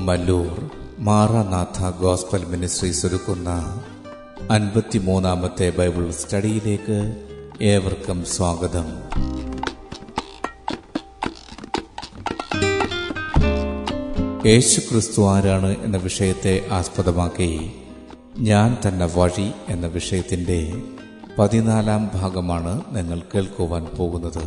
Kummallur 0.00 0.70
Maranatha 0.98 1.90
gospel 2.00 2.44
ministries 2.44 3.06
ഒരുക്കുന്ന 3.06 3.50
അൻപത്തിമൂന്നാമത്തെ 4.50 5.72
Bible 5.78 6.10
സ്റ്റഡിയിലേക്ക് 6.10 7.16
ഏവർക്കും 7.62 8.24
സ്വാഗതം. 8.24 8.86
യേശു 14.46 14.80
ക്രിസ്തു 14.80 15.30
ആരാണ് 15.30 15.76
എന്ന 15.84 15.96
വിഷയത്തെ 15.96 16.68
ആസ്പദമാക്കി 16.72 17.72
ഞാൻ 18.38 18.76
തന്നെ 18.88 19.06
വഴി 19.16 19.50
എന്ന 19.68 19.86
വിഷയത്തിന്റെ 19.86 20.82
പതിനാലാം 21.38 22.10
ഭാഗമാണ് 22.14 22.80
നിങ്ങൾ 22.90 23.22
കേൾക്കുവാൻ 23.34 23.84
പോകുന്നത്. 23.84 24.46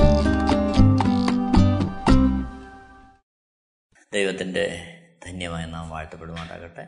ദൈവത്തിന്റെ 4.13 4.65
ധന്യമായി 5.25 5.69
നാം 5.69 5.89
വാഴ്ത്തപ്പെടുമാറാകട്ടെ. 5.89 6.81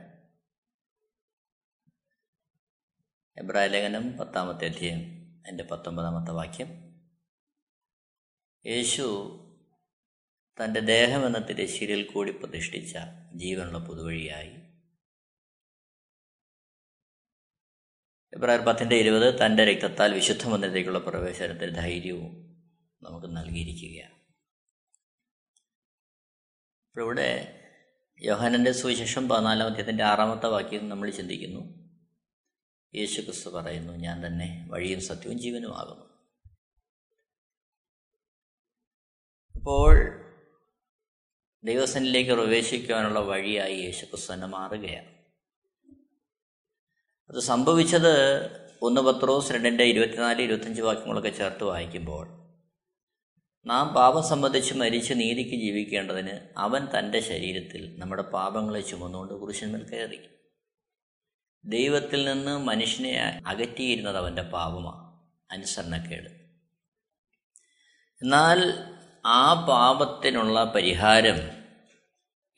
എബ്രായ 3.38 3.68
ലേഖനം 3.68 4.18
പത്താമത്തെ 4.18 4.66
അധ്യയം 4.66 5.00
എന്റെ 5.48 5.64
പത്തൊമ്പതാമത്തെ 5.64 6.32
വാക്യം. 6.32 6.68
യേശു 8.66 9.06
തന്റെ 10.64 10.80
ദേഹം 10.80 11.26
എന്ന 11.26 11.38
തിരശ്ശീലിൽ 11.38 12.12
കൂടി 12.12 12.32
പ്രതിഷ്ഠിച്ച 12.32 12.98
ജീവനുള്ള 13.34 13.78
പുതുവഴിയായി. 13.78 14.52
എബ്രായർ 18.34 18.62
പത്തിന്റെ 18.62 18.96
ഇരുപത് 18.96 19.46
തന്റെ 19.46 19.66
രക്തത്താൽ 19.66 20.14
വിശുദ്ധ 20.14 20.48
മന്ദിരത്തേക്കുള്ള 20.48 21.00
പ്രവേശനത്തിന് 21.00 21.76
ധൈര്യവും 21.76 22.32
നമുക്ക് 23.04 23.38
നൽകിയിരിക്കുകയാണ്. 23.38 24.23
അപ്പോൾ 26.94 27.04
ഇവിടെ 27.04 27.60
യോഹനന്റെ 28.22 28.72
സുവിശേഷം 28.72 29.30
പതിനാലാം 29.30 29.68
അധ്യായത്തിന്റെ 29.68 30.04
ആറാമത്തെ 30.04 30.48
വാക്യം 30.48 30.90
നമ്മൾ 30.90 31.10
ചിന്തിക്കുന്നു. 31.10 31.92
യേശു 32.96 33.22
ക്രിസ്തു 33.22 33.50
പറയുന്നു 33.50 33.94
ഞാൻ 33.94 34.26
തന്നെ 34.26 34.68
വഴിയും 34.70 35.02
സത്യവും 35.02 35.40
ജീവനുമാകുന്നു 35.40 36.06
അപ്പോൾ 39.56 39.96
ദൈവസനിലേക്ക് 41.64 42.32
പ്രവേശിക്കുവാനുള്ള 42.32 43.20
വഴിയായി 43.20 43.76
യേശു 43.76 44.06
ക്രിസ്തു 44.06 44.34
തന്നെ 44.34 44.48
മാറുകയാണ്. 44.48 45.26
അത് 47.30 47.40
സംഭവിച്ചത് 47.40 48.14
ഒന്ന് 48.82 49.02
പത്രോസ് 49.02 49.52
രണ്ടിന്റെ 49.52 49.84
ഇരുപത്തിനാല് 49.84 50.42
ഇരുപത്തഞ്ച് 50.42 50.82
വാക്യങ്ങളൊക്കെ 50.82 51.30
ചേർത്ത് 51.30 51.64
വായിക്കുമ്പോൾ 51.64 52.43
നാം 53.66 53.94
പാപം 53.94 54.24
സംബന്ധിച്ച് 54.24 54.74
മരിച്ച് 54.74 55.14
നീതിക്ക് 55.14 55.50
ജീവിക്കേണ്ടതിന് 55.50 56.40
അവൻ 56.58 56.88
തന്റെ 57.00 57.20
ശരീരത്തിൽ 57.20 58.00
നമ്മുടെ 58.00 58.22
പാപങ്ങളെ 58.22 58.82
ചുമന്നുകൊണ്ട് 58.82 59.34
കുരിശന്മേൽ 59.34 59.84
കയറി. 59.84 60.20
ദൈവത്തിൽ 61.66 62.26
നിന്ന് 62.26 62.58
മനുഷ്യനെ 62.58 63.42
അകറ്റിയിരുന്നത് 63.48 64.18
അവന്റെ 64.18 64.42
പാപമാണ് 64.42 65.04
അനുസരണക്കേട്. 65.52 66.30
എന്നാൽ 68.22 68.60
ആ 69.26 69.66
പാപത്തിനുള്ള 69.68 70.64
പരിഹാരം 70.64 71.64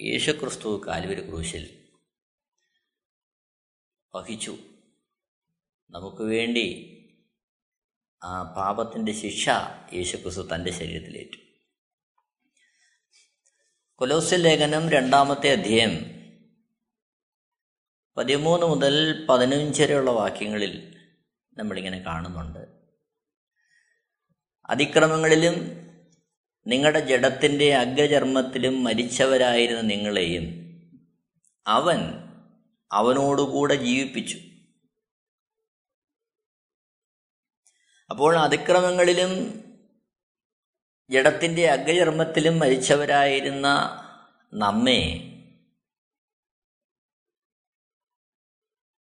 യേശുക്രിസ്തു 0.01 0.81
കാൽവരി 0.87 1.29
ക്രൂശിൽ 1.29 1.89
വഹിച്ചു. 4.15 4.57
നമുക്ക് 5.89 6.23
വേണ്ടി 6.23 6.94
ആ 8.23 8.43
പാപത്തിന്റെ 8.43 9.11
ശിക്ഷ 9.11 9.49
യേശുക്രിസ്തു 9.93 10.47
തന്റെ 10.55 10.71
ശരീരത്തിലേറ്റു. 10.71 11.37
കൊലോസ്യ 13.95 14.35
ലേഖനം 14.35 14.89
രണ്ടാമത്തെ 14.89 15.51
അധ്യയം 15.51 16.15
പതിമൂന്ന് 18.17 18.65
മുതൽ 18.65 19.25
പതിനഞ്ച് 19.25 19.83
വരെയുള്ള 19.83 20.11
വാക്യങ്ങളിൽ 20.11 20.95
നമ്മളിങ്ങനെ 21.53 21.99
കാണുന്നുണ്ട്. 21.99 22.59
അതിക്രമങ്ങളിലും 24.65 25.85
നിങ്ങളുടെ 26.67 26.99
ജഡത്തിന്റെ 26.99 27.75
അഗ്രചർമ്മത്തിലും 27.75 28.83
മരിച്ചവരായിരുന്ന 28.83 29.81
നിങ്ങളെയും 29.81 30.43
അവൻ 31.67 31.97
അവനോടുകൂടെ 32.91 33.75
ജീവിപ്പിച്ചു. 33.75 34.37
അപ്പോൾ 38.09 38.37
അതിക്രമങ്ങളിലും 38.37 39.31
ജഡത്തിന്റെ 41.09 41.69
അഗ്രചർമ്മത്തിലും 41.71 42.59
മരിച്ചവരായിരുന്ന 42.59 43.67
നമ്മെ 44.53 45.01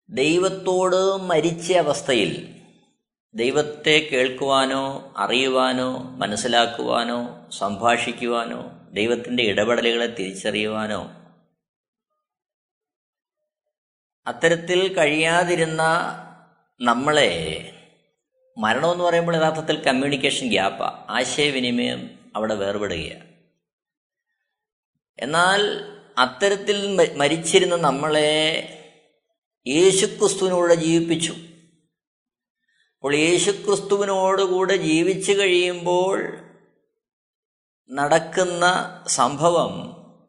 ദൈവത്തോട് 0.10 1.26
മരിച്ച 1.26 1.72
അവസ്ഥയിൽ 1.72 2.32
ദൈവത്തെ 3.36 4.08
കേൾക്കുവാനോ 4.12 5.14
അറിയുവാനോ 5.18 5.98
മനസ്സിലാക്കുവാനോ 6.18 7.48
സംഭാഷിക്കുവാനോ 7.50 8.62
ദൈവത്തിന്റെ 8.94 9.44
ഇടപെടലുകളെ 9.44 10.08
തിരിച്ചറിയുവാനോ 10.08 11.02
അത്തരത്തിൽ 14.26 14.94
കഴിയാതിരുന്ന 14.94 15.82
നമ്മളെ 16.82 17.32
മരണം 18.58 18.92
എന്ന് 18.92 19.04
പറയുമ്പോൾ 19.04 19.36
യഥാർത്ഥത്തിൽ 19.36 19.84
കമ്മ്യൂണിക്കേഷൻ 19.84 20.48
ഗ്യാപ്പാണ് 20.48 21.12
ആശയവിനിമയം 21.12 22.20
അവിടെ 22.36 22.54
വേർപെടുകയാണ്. 22.54 23.34
എന്നാൽ 25.20 25.62
അത്തരത്തിൽ 26.18 26.78
മരിച്ചിരുന്ന 27.18 27.76
നമ്മളെ 27.76 28.32
യേശുക്രിസ്തുവിനോട് 29.68 30.74
ജീവിപ്പിച്ചു. 30.74 31.32
അപ്പോൾ 32.96 33.16
യേശുക്രിസ്തുവിനോടുകൂടെ 33.16 34.78
ജീവിച്ചു 34.78 35.32
കഴിയുമ്പോൾ 35.32 36.24
നടക്കുന്ന 37.92 38.66
സംഭവം 39.08 39.74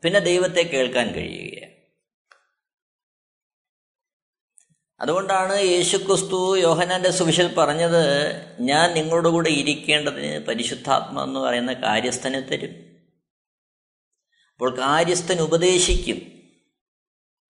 പിന്നെ 0.05 0.21
ദൈവത്തെ 0.21 0.62
കേൾക്കാൻ 0.62 1.09
കഴിയുകയാണ്. 1.12 1.64
അതുകൊണ്ടാണ് 5.05 5.61
യേശുക്രിസ്തു 5.61 6.57
യോഹനാന്റെ 6.57 7.11
സുവിശൽ 7.11 7.55
പറഞ്ഞത് 7.55 8.03
ഞാൻ 8.61 8.93
നിങ്ങളുടെ 8.93 9.29
കൂടെ 9.29 9.51
ഇരിക്കേണ്ടതിന് 9.51 10.47
പരിശുദ്ധാത്മ 10.47 11.23
എന്ന് 11.23 11.41
പറയുന്ന 11.41 11.73
കാര്യസ്ഥനെ 11.73 12.41
തരും. 12.41 12.71
അപ്പോൾ 14.53 14.79
കാര്യസ്ഥൻ 14.79 15.41
ഉപദേശിക്കും. 15.41 16.21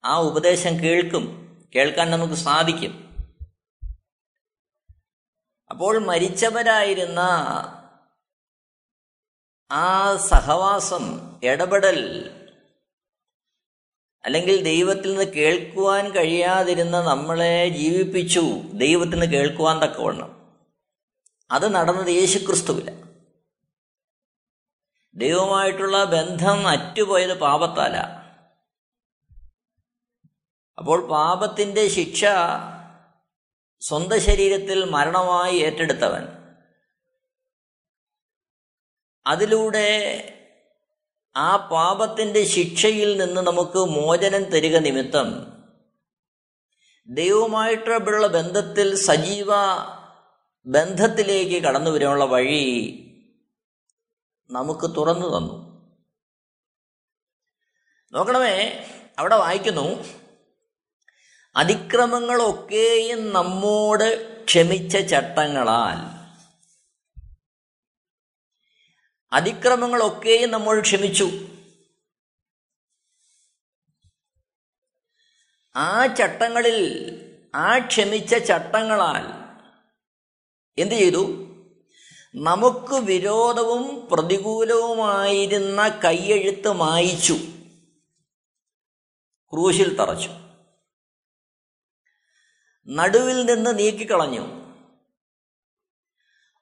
ആ 0.05 0.21
ഉപദേശം 0.21 0.81
കേൾക്കും. 0.81 1.25
കേൾക്കാൻ 1.75 2.11
നമുക്ക് 2.11 2.35
സാധിക്കും. 2.35 3.17
അപ്പോൾ 5.71 5.99
മരിച്ചവരായിരുന്ന 5.99 7.21
ആ 9.73 10.17
സഹവാസം 10.17 11.37
ഇടപെടൽ 11.45 12.31
അല്ലെങ്കിൽ 14.25 14.65
ദൈവത്തിൽ 14.65 15.15
നിന്ന് 15.15 15.32
കേൾക്കുവാൻ 15.32 16.11
കഴിയാതിരുന്ന 16.11 17.00
നമ്മളെ 17.00 17.69
ജീവിപ്പിച്ചു 17.69 18.43
ദൈവത്തിൽ 18.73 19.11
നിന്ന് 19.11 19.26
കേൾക്കുവാൻ 19.26 19.82
തക്കവണ്ണം. 19.82 20.56
അത് 21.50 21.75
നടന്നത് 21.75 22.09
യേശുക്രിസ്തുവില്ല 22.09 22.91
ദൈവമായിട്ടുള്ള 25.15 26.05
ബന്ധം 26.05 26.69
അറ്റുപോയത് 26.69 27.38
പാപത്താല. 27.38 27.97
അപ്പോൾ 30.79 31.09
പാപത്തിന്റെ 31.09 31.88
ശിക്ഷ 31.88 32.25
സ്വന്തം 33.81 34.21
ശരീരത്തിൽ 34.21 34.85
മരണമായി 34.85 35.59
ഏറ്റെടുത്തവൻ. 35.59 36.23
അതിലൂടെ 39.26 39.88
ആ 41.37 41.57
പാപത്തിന്റെ 41.57 42.45
ശിക്ഷയിൽ 42.45 43.19
നിന്ന് 43.19 43.41
നമുക്ക് 43.41 43.79
മോചനം 43.79 44.45
തരിക 44.45 44.77
നിമിത്തം 44.77 45.51
ദൈവമായിട്ടുള്ള 47.09 48.27
ബന്ധത്തിൽ 48.27 48.95
സജീവ 48.95 49.51
ബന്ധത്തിലേക്ക് 50.67 51.63
കടന്നു 51.65 51.91
വരാനുള്ള 51.91 52.25
വഴി 52.25 52.67
നമുക്ക് 54.51 54.87
തുറന്നു 54.97 55.27
തന്നു. 55.27 55.75
നോക്കണമേ 58.13 58.85
അവിടെ 59.19 59.37
വായിക്കുന്നു 59.37 60.05
അതിക്രമങ്ങളൊക്കെയും 61.57 63.33
നമ്മോട് 63.33 64.41
ക്ഷമിച്ച 64.45 64.97
ചട്ടങ്ങളാൽ 64.97 66.13
അതിക്രമങ്ങളൊക്കെയും 69.35 70.51
നമ്മൾ 70.51 70.81
ക്ഷമിച്ചു. 70.81 71.31
ആ 75.77 76.07
ചട്ടങ്ങളിൽ 76.07 77.11
ആ 77.55 77.79
ക്ഷമിച്ച 77.79 78.35
ചട്ടങ്ങളാൽ 78.35 79.45
എന്തു 80.79 80.95
ചെയ്തു? 80.95 81.51
നമുക്ക് 82.35 82.95
വിരോധവും 82.95 84.09
പ്രതികൂലവുമായിരുന്ന 84.13 85.89
കൈയെഴുത്ത് 85.89 86.73
മായിച്ചു. 86.73 87.33
ക്രൂശിൽ 89.53 89.97
തറച്ചു. 89.97 90.31
നടുവിൽ 92.89 93.45
നിന്ന് 93.45 93.79
നീക്കിക്കളഞ്ഞു. 93.79 94.63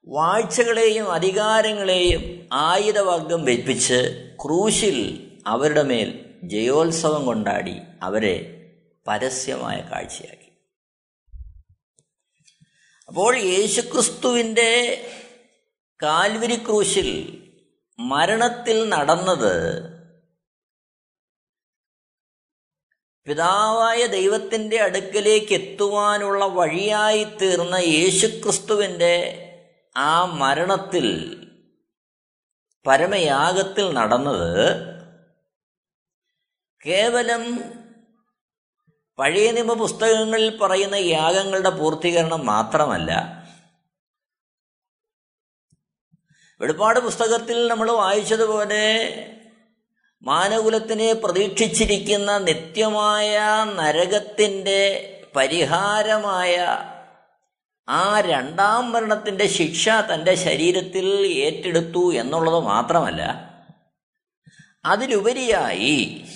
വാഴ്ചകളെയും 0.06 1.12
അധികാരങ്ങളെയും 1.12 2.48
ആയുധവർഗം 2.52 3.44
വെപ്പിച്ച് 3.44 4.00
ക്രൂശിൽ 4.44 4.98
അവരുടെ 5.46 5.82
മേൽ 5.82 6.38
ജയോത്സവം 6.44 7.26
കൊണ്ടാടി 7.26 7.76
അവരെ 8.02 8.58
പരസ്യമായ 9.06 9.88
കാഴ്ചയാക്കി. 9.92 10.50
അപ്പോൾ 13.08 13.36
യേശുക്രിസ്തുവിന്റെ 13.36 14.70
കാൽവരി 16.02 16.56
ക്രൂശിൽ 16.56 17.38
മരണത്തിൽ 18.00 18.88
നടന്നത് 18.88 19.54
പിതാവായ 23.24 24.06
ദൈവത്തിന്റെ 24.06 24.78
അടുക്കലേക്ക് 24.78 25.52
എത്തുവാനുള്ള 25.52 26.44
വഴിയായി 26.44 27.24
തീർന്ന 27.24 27.74
യേശുക്രിസ്തുവിന്റെ 27.74 29.48
ആ 29.96 30.24
മരണത്തിൽ 30.24 31.06
പരമയാഗത്തിൽ 32.86 33.94
നടന്നത് 33.94 34.52
കേവലം 36.86 37.42
പഴയ 39.18 39.50
നിയമ 39.52 39.72
പുസ്തകങ്ങളിൽ 39.72 40.58
പറയുന്ന 40.58 40.94
യാഗങ്ങളുടെ 40.94 41.70
പൂർത്തീകരണം 41.70 42.46
മാത്രമല്ല. 42.46 43.42
വെളിപ്പാട് 46.60 47.00
പുസ്തകത്തിൽ 47.00 47.68
നമ്മൾ 47.68 47.92
വായിച്ചതുപോലെ 47.92 48.84
മാനകുലത്തിനെ 50.22 51.12
പ്രതീക്ഷിച്ചിരിക്കുന്ന 51.12 52.38
നിത്യമായ 52.38 53.38
നരകത്തിന്റെ 53.64 54.82
പരിഹാരമായ 55.36 56.56
ആ 57.88 58.20
രണ്ടാം 58.20 58.92
മരണത്തിന്റെ 58.92 59.46
ശിക്ഷ 59.48 59.88
തന്റെ 59.88 60.34
ശരീരത്തിൽ 60.34 61.06
ഏറ്റെടുത്തു 61.26 62.12
എന്നുള്ളത് 62.12 62.64
മാത്രമല്ല 62.64 63.22
അതിലുപരിയായി 64.84 66.28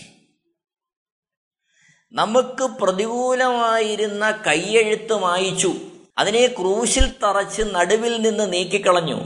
നമുക്ക് 2.14 2.64
പ്രതികൂലമായിരുന്ന 2.82 4.30
കയ്യെഴുത്ത് 4.30 5.14
മായിച്ചു 5.14 5.72
അതിനെ 6.18 6.46
ക്രൂശിൽ 6.46 7.12
തറച്ച് 7.24 7.62
നടുവിൽ 7.62 8.22
നിന്ന് 8.22 8.52
നീക്കിക്കളഞ്ഞു. 8.52 9.18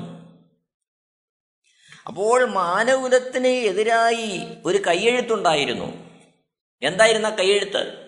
അപ്പോൾ 2.06 2.44
മാനകുലത്തിന് 2.44 3.49
എതിരായി 3.49 4.61
ഒരു 4.64 4.78
കയ്യെഴുത്തുണ്ടായിരുന്നു 4.87 5.88
എന്തായിരുന്ന 6.82 7.31
കയ്യെഴുത്ത് 7.31 8.00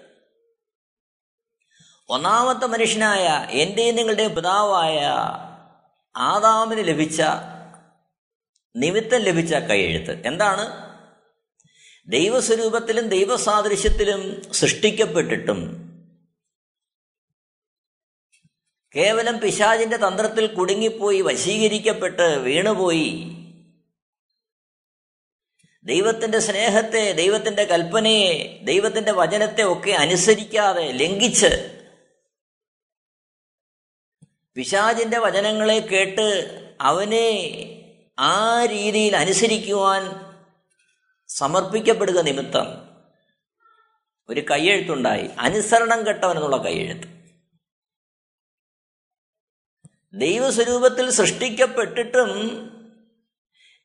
ഒന്നാമത്തെ 2.09 2.67
മനുഷ്യനായ 2.67 3.47
എന്റെയും 3.51 3.97
നിങ്ങളുടെ 3.97 4.27
പിതാവായ 4.27 5.01
ആദാമിന് 6.17 6.89
ലഭിച്ച 6.89 7.23
നിമിത്തം 8.77 9.21
ലഭിച്ച 9.21 9.55
കൈയെഴുത്ത്. 9.55 10.27
എന്താണ്? 10.27 10.93
ദൈവസ്വരൂപത്തിലും 12.09 13.09
ദൈവസാദൃശ്യത്തിലും 13.09 14.43
സൃഷ്ടിക്കപ്പെട്ടിട്ടും 14.53 15.83
കേവലം 18.97 19.39
പിശാചിന്റെ 19.39 19.97
തന്ത്രത്തിൽ 19.97 20.47
കുടുങ്ങിപ്പോയി 20.47 21.21
വശീകരിക്കപ്പെട്ട് 21.21 22.23
വീണുപോയി 22.23 23.09
ദൈവത്തിന്റെ 25.85 26.39
സ്നേഹത്തെ 26.39 27.13
ദൈവത്തിന്റെ 27.13 27.65
കൽപ്പനയെ 27.65 28.61
ദൈവത്തിന്റെ 28.65 29.13
വചനത്തെ 29.13 29.63
ഒക്കെ 29.63 29.91
അനുസരിക്കാതെ 29.91 30.93
ലംഘിച്ച് 30.93 31.82
പിശാചിന്റെ 34.55 35.19
വചനങ്ങളെ 35.19 35.79
കേട്ട് 35.79 36.27
അവനെ 36.81 37.29
ആ 38.19 38.65
രീതിയിൽ 38.65 39.17
അനുസരിക്കുവാൻ 39.17 40.33
സമർപ്പിക്കപ്പെടുക 41.29 42.21
നിമിത്തം 42.21 42.93
ഒരു 44.29 44.41
കയ്യെഴുത്തുണ്ടായി 44.51 45.31
അനുസരണം 45.39 46.07
കെട്ടവനെന്നുള്ള 46.07 46.57
കയ്യെഴുത്ത് 46.57 47.23
ദൈവസ്വരൂപത്തിൽ 50.15 51.11
സൃഷ്ടിക്കപ്പെട്ടിട്ടും 51.11 52.31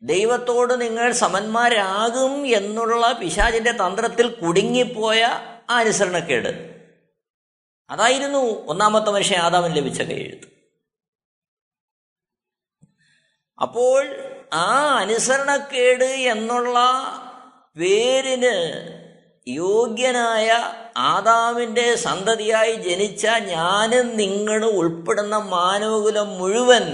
ദൈവത്തോട് 0.02 0.82
നിങ്ങൾ 0.82 1.12
സമന്മാരാകും 1.12 2.48
എന്നുള്ള 2.48 3.12
പിശാചിന്റെ 3.12 3.72
തന്ത്രത്തിൽ 3.72 4.28
കുടുങ്ങിപ്പോയ 4.28 5.24
ആ 5.70 5.78
അനുസരണക്കേട്. 5.78 6.78
അതായിരുന്നു 7.90 8.38
ഒന്നാമത്തെ 8.38 9.12
മനുഷ്യൻ 9.12 9.40
ആദാമൻ 9.40 9.74
ലഭിച്ച 9.74 10.02
കൈയെഴുത്ത്. 10.02 10.57
അപ്പോൾ 13.62 14.16
ആ 14.54 14.98
അനുസരണക്കേട് 14.98 16.04
എന്നുള്ള 16.04 16.78
പേരിന് 17.78 18.58
യോഗ്യനായ 19.48 20.52
ആദാമിന്റെ 20.98 21.96
സന്തതിയായി 21.96 22.74
ജനിച്ച 22.74 23.28
ഞാനും 23.28 24.18
നിങ്ങളും 24.18 24.78
ഉൾപ്പെടുന്ന 24.78 25.38
മാനവകുലം 25.38 26.38
മുഴുവൻ 26.38 26.86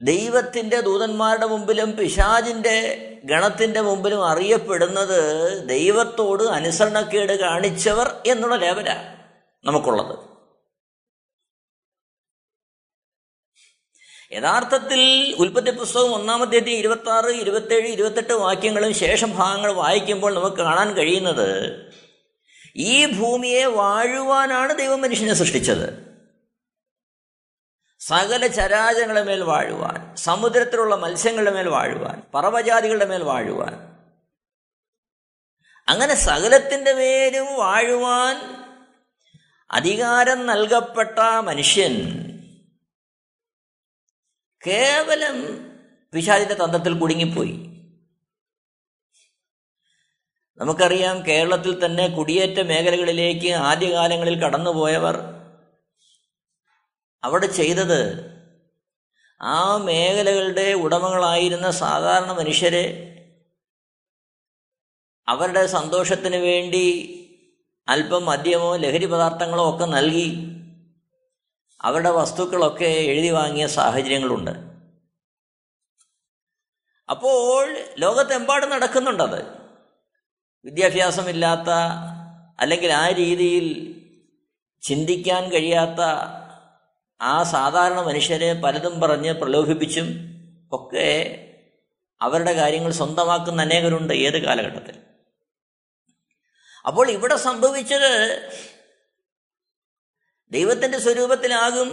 ദൈവത്തിന്റെ 0.00 0.80
ദൂതന്മാരുടെ 0.80 1.46
മുമ്പിലും 1.46 1.96
പിശാജിന്റെ 1.96 2.76
ഗണത്തിന്റെ 3.24 3.80
മുമ്പിലും 3.80 4.26
അറിയപ്പെടുന്നത് 4.26 5.20
ദൈവത്തോട് 5.66 6.42
അനുസരണക്കേട് 6.42 7.32
കാണിച്ചവർ 7.32 8.22
എന്നുള്ള 8.26 8.56
ലേവല 8.56 8.90
നമുക്കുള്ളത്. 9.64 10.25
യഥാർത്ഥത്തിൽ 14.32 15.34
ഉൽപ്പത്തി 15.38 15.70
പുസ്തകം 15.70 16.14
ഒന്നാമത്തെ 16.14 16.50
തീയതി 16.50 16.70
ഇരുപത്തി 16.70 17.10
ആറ് 17.10 17.24
ഇരുപത്തേഴ് 17.24 17.86
ഇരുപത്തെട്ട് 17.86 18.32
വാക്യങ്ങളും 18.32 18.94
ശേഷം 18.94 19.30
ഭാഗങ്ങൾ 19.30 19.72
വായിക്കുമ്പോൾ 19.72 20.34
നമുക്ക് 20.34 20.56
കാണാൻ 20.56 20.92
കഴിയുന്നത് 20.92 21.48
ഈ 22.76 23.18
ഭൂമിയെ 23.18 23.64
വാഴുവാനാണ് 23.64 24.78
ദൈവം 24.78 25.02
മനുഷ്യനെ 25.02 25.34
സൃഷ്ടിച്ചത്. 25.34 26.16
സകല 27.98 28.46
ചരാചങ്ങളുടെ 28.46 29.22
മേൽ 29.22 29.42
വാഴുവാൻ 29.42 30.16
സമുദ്രത്തിലുള്ള 30.16 30.94
മത്സ്യങ്ങളുടെ 30.94 31.50
മേൽ 31.50 31.68
വാഴുവാൻ 31.68 32.22
പറവജാതികളുടെ 32.34 33.04
മേൽ 33.04 33.22
വാഴുവാൻ. 33.22 33.96
അങ്ങനെ 35.88 36.14
സകലത്തിന്റെ 36.14 36.92
മേലും 36.92 37.46
വാഴുവാൻ 37.58 38.64
അധികാരം 39.70 40.46
നൽകപ്പെട്ട 40.46 41.18
മനുഷ്യൻ 41.40 42.22
കേവലം 44.66 45.36
പിശാചിന്റെ 46.12 46.54
തന്ത്രത്തിൽ 46.54 46.98
കുടുങ്ങിപ്പോയി. 46.98 47.54
നമുക്കറിയാം 50.60 51.26
കേരളത്തിൽ 51.26 51.84
തന്നെ 51.84 52.08
കുടിയേറ്റ 52.08 52.60
മേഖലകളിലേക്ക് 52.60 53.50
ആദ്യകാലങ്ങളിൽ 53.52 54.42
കടന്നുപോയവർ 54.42 55.16
അവിടെ 57.22 57.46
ചെയ്തത് 57.46 58.00
ആ 59.42 59.76
മേഖലകളുടെ 59.76 60.72
ഉടമകളായിരുന്ന 60.72 61.70
സാധാരണ 61.70 62.32
മനുഷ്യരെ 62.32 62.84
അവരുടെ 65.28 65.66
സന്തോഷത്തിന് 65.66 66.36
വേണ്ടി 66.36 66.86
അല്പം 67.88 68.26
മദ്യമോ 68.26 68.76
ലഹരി 68.76 69.06
പദാർത്ഥങ്ങളോ 69.06 69.74
ഒക്കെ 69.74 69.84
നൽകി 69.84 70.28
അവരുടെ 71.84 72.10
വസ്തുക്കളൊക്കെ 72.10 72.84
എഴുതി 72.84 73.30
വാങ്ങിയ 73.30 73.66
സാഹചര്യങ്ങളുണ്ട്. 73.66 74.50
അപ്പോൾ 77.10 77.76
ലോകത്തെമ്പാടും 77.98 78.70
നടക്കുന്നുണ്ടത്. 78.70 79.66
വിദ്യാഭ്യാസമില്ലാത്ത 80.64 81.70
അല്ലെങ്കിൽ 82.60 82.92
ആ 82.92 83.08
രീതിയിൽ 83.08 83.66
ചിന്തിക്കാൻ 84.82 85.50
കഴിയാത്ത 85.50 86.00
ആ 87.22 87.42
സാധാരണ 87.42 88.00
മനുഷ്യരെ 88.00 88.60
പലതും 88.60 89.00
പറഞ്ഞ് 89.00 89.32
പ്രലോഭിപ്പിച്ചും 89.32 90.08
ഒക്കെ 90.72 91.08
അവരുടെ 92.20 92.52
കാര്യങ്ങൾ 92.52 92.92
സ്വന്തമാക്കുന്ന 92.92 93.62
അനേകരുണ്ട് 93.62 94.14
ഏത് 94.14 94.42
കാലഘട്ടത്തിൽ. 94.44 94.96
അപ്പോൾ 96.86 97.10
ഇവിടെ 97.10 97.36
സംഭവിച്ചത് 97.36 98.12
ദൈവത്തിന്റെ 100.52 100.98
സ്വരൂപത്തിലാകും 100.98 101.88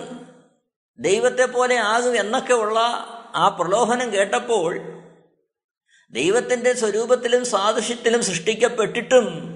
ദൈവത്തെ 0.99 1.45
പോലെ 1.45 1.77
ആകും 1.77 2.19
എന്നൊക്കെ 2.19 2.53
ഉള്ള 2.53 2.79
ആ 3.35 3.47
പ്രലോഭനം 3.47 4.13
കേട്ടപ്പോൾ 4.13 4.79
ദൈവത്തിന്റെ 6.13 6.73
സ്വരൂപത്തിലും 6.73 7.45
സാദൃശ്യത്തിലും 7.45 8.21
സൃഷ്ടിക്കപ്പെട്ടിട്ടും 8.21 9.53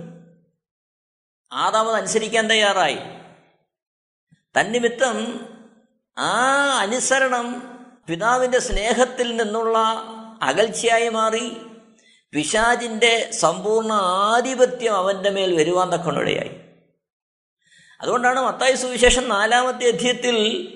ആദാമത് 1.51 1.95
അനുസരിക്കാൻ 1.95 2.47
തയ്യാറായി. 2.49 2.97
തന്നിമിത്തം 4.55 5.47
ആ 6.17 6.33
അനുസരണം 6.79 7.77
പിതാവിന്റെ 8.07 8.59
സ്നേഹത്തിൽ 8.59 9.37
നിന്നുള്ള 9.37 9.77
അകൽച്ചയായി 10.41 11.09
മാറി 11.09 11.57
പിശാജിന്റെ 12.33 13.29
സമ്പൂർണ 13.31 13.93
ആധിപത്യം 13.93 14.95
അവന്റെ 14.95 15.29
മേൽ 15.29 15.55
വരുവാൻ 15.55 15.91
തക്കൊണ്ടിടയായി 15.91 16.66
അതുകൊണ്ടാണ് 18.01 18.39
മത്തായ 18.39 18.75
സുവിശേഷം 18.75 19.29
നാലാമത്തെ 19.29 19.87
അധ്യയത്തിൽ 19.87 20.67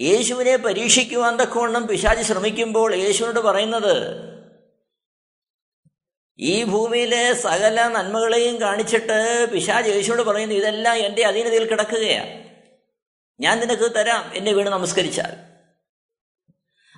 യേശുവിനെ 0.00 0.56
പരീക്ഷിക്കുവാൻ 0.56 1.36
തക്കവണ്ണം 1.36 1.86
പിശാജ് 1.86 2.22
ശ്രമിക്കുമ്പോൾ 2.22 2.94
യേശുവിനോട് 2.94 3.40
പറയുന്നത് 3.40 4.34
ഈ 6.38 6.64
ഭൂമിയിലെ 6.64 7.32
സകല 7.32 7.88
നന്മകളെയും 7.88 8.60
കാണിച്ചിട്ട് 8.60 9.50
പിശാജ് 9.52 9.88
യേശുവിനോട് 9.88 10.28
പറയുന്നു 10.28 10.54
ഇതെല്ലാം 10.54 10.96
എന്റെ 10.96 11.24
അധീനതയിൽ 11.24 11.64
കിടക്കുകയാണ്. 11.64 12.44
ഞാൻ 13.40 13.60
നിനക്ക് 13.60 13.94
തരാം 13.94 14.30
എന്നെ 14.34 14.52
വീണ് 14.52 14.68
നമസ്കരിച്ചാൽ. 14.68 15.32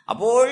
അപ്പോൾ 0.09 0.49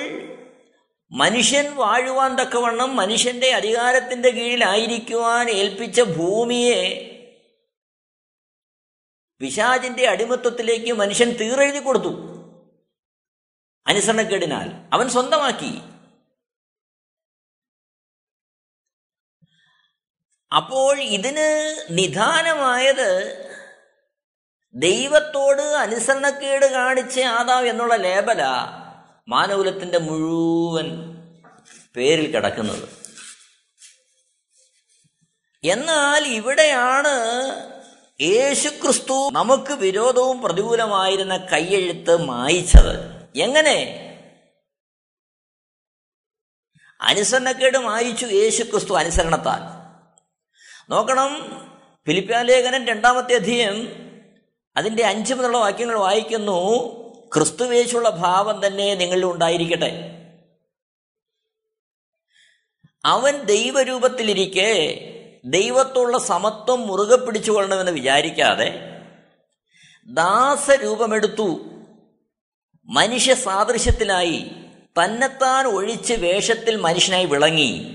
മനുഷ്യൻ 1.11 1.75
വാഴുവാൻ 1.75 2.35
തക്കവണ്ണം 2.35 2.95
മനുഷ്യന്റെ 2.95 3.51
അധികാരത്തിന്റെ 3.51 4.29
കീഴിലായിരിക്കുവാൻ 4.29 5.49
ഏൽപ്പിച്ച 5.49 6.01
ഭൂമിയെ 6.01 7.11
പിശാജിന്റെ 9.39 10.07
അടിമത്വത്തിലേക്ക് 10.07 10.93
മനുഷ്യൻ 10.93 11.29
തീറെഴുതി 11.29 11.79
കൊടുത്തു. 11.79 12.35
അനുസരണക്കേടിനാൽ 13.87 14.69
അവൻ 14.93 15.09
സ്വന്തമാക്കി. 15.09 15.81
അപ്പോൾ 20.55 21.01
ഇതിന് 21.01 21.75
നിധാനമായത് 21.89 23.41
ദൈവത്തോട് 24.73 25.61
അനുസരണക്കേട് 25.61 26.65
കാണിച്ച 26.65 27.19
ആദാവ് 27.19 27.67
എന്നുള്ള 27.67 27.95
ലേബല 27.95 28.43
മാനകുലത്തിന്റെ 29.27 29.97
മുഴുവൻ 29.97 31.15
പേരിൽ 31.95 32.31
കിടക്കുന്നത്. 32.31 32.89
എന്നാൽ 35.63 36.23
ഇവിടെയാണ് 36.23 37.15
യേശുക്രിസ്തു 38.21 39.29
നമുക്ക് 39.31 39.73
വിരോധവും 39.73 40.41
പ്രതികൂലമായിരുന്ന 40.41 41.37
കയ്യെഴുത്ത് 41.37 42.23
മായിച്ചത്. 42.23 43.23
എങ്ങനെ? 43.35 44.01
അനുസരണക്കേട് 47.01 47.77
മായിച്ചു 47.77 48.25
യേശുക്രിസ്തു 48.25 48.93
അനുസരണത്താൽ. 48.93 49.59
നോക്കണം 50.91 51.37
ഫിലിപ്പ്യാലേഖനൻ 52.07 52.87
രണ്ടാമത്തെ 52.87 53.35
അധ്യയം 53.35 53.87
അതിന്റെ 54.77 55.03
അഞ്ച് 55.03 55.33
മുതലുള്ള 55.33 55.57
വാക്യങ്ങൾ 55.57 55.95
വായിക്കുന്നു 55.95 56.85
ക്രിസ്തുവേശുള്ള 57.35 58.09
ഭാവം 58.09 58.67
തന്നെ 58.67 58.95
നിങ്ങളിൽ 58.95 59.25
ഉണ്ടായിരിക്കട്ടെ. 59.25 60.11
അവൻ 63.05 63.41
ദൈവരൂപത്തിലിരിക്കെ 63.41 65.11
ദൈവത്തുള്ള 65.45 66.17
സമത്വം 66.17 66.87
മുറുകെ 66.87 67.25
പിടിച്ചുകൊള്ളണമെന്ന് 67.25 67.91
വിചാരിക്കാതെ 67.91 68.95
ദാസരൂപമെടുത്തു 70.07 71.59
മനുഷ്യ 72.85 73.33
സാദൃശ്യത്തിലായി 73.33 74.51
തന്നെത്താൻ 74.99 75.67
ഒഴിച്ച് 75.67 76.13
വേഷത്തിൽ 76.13 76.75
മനുഷ്യനായി 76.75 77.25
വിളങ്ങി 77.25 77.91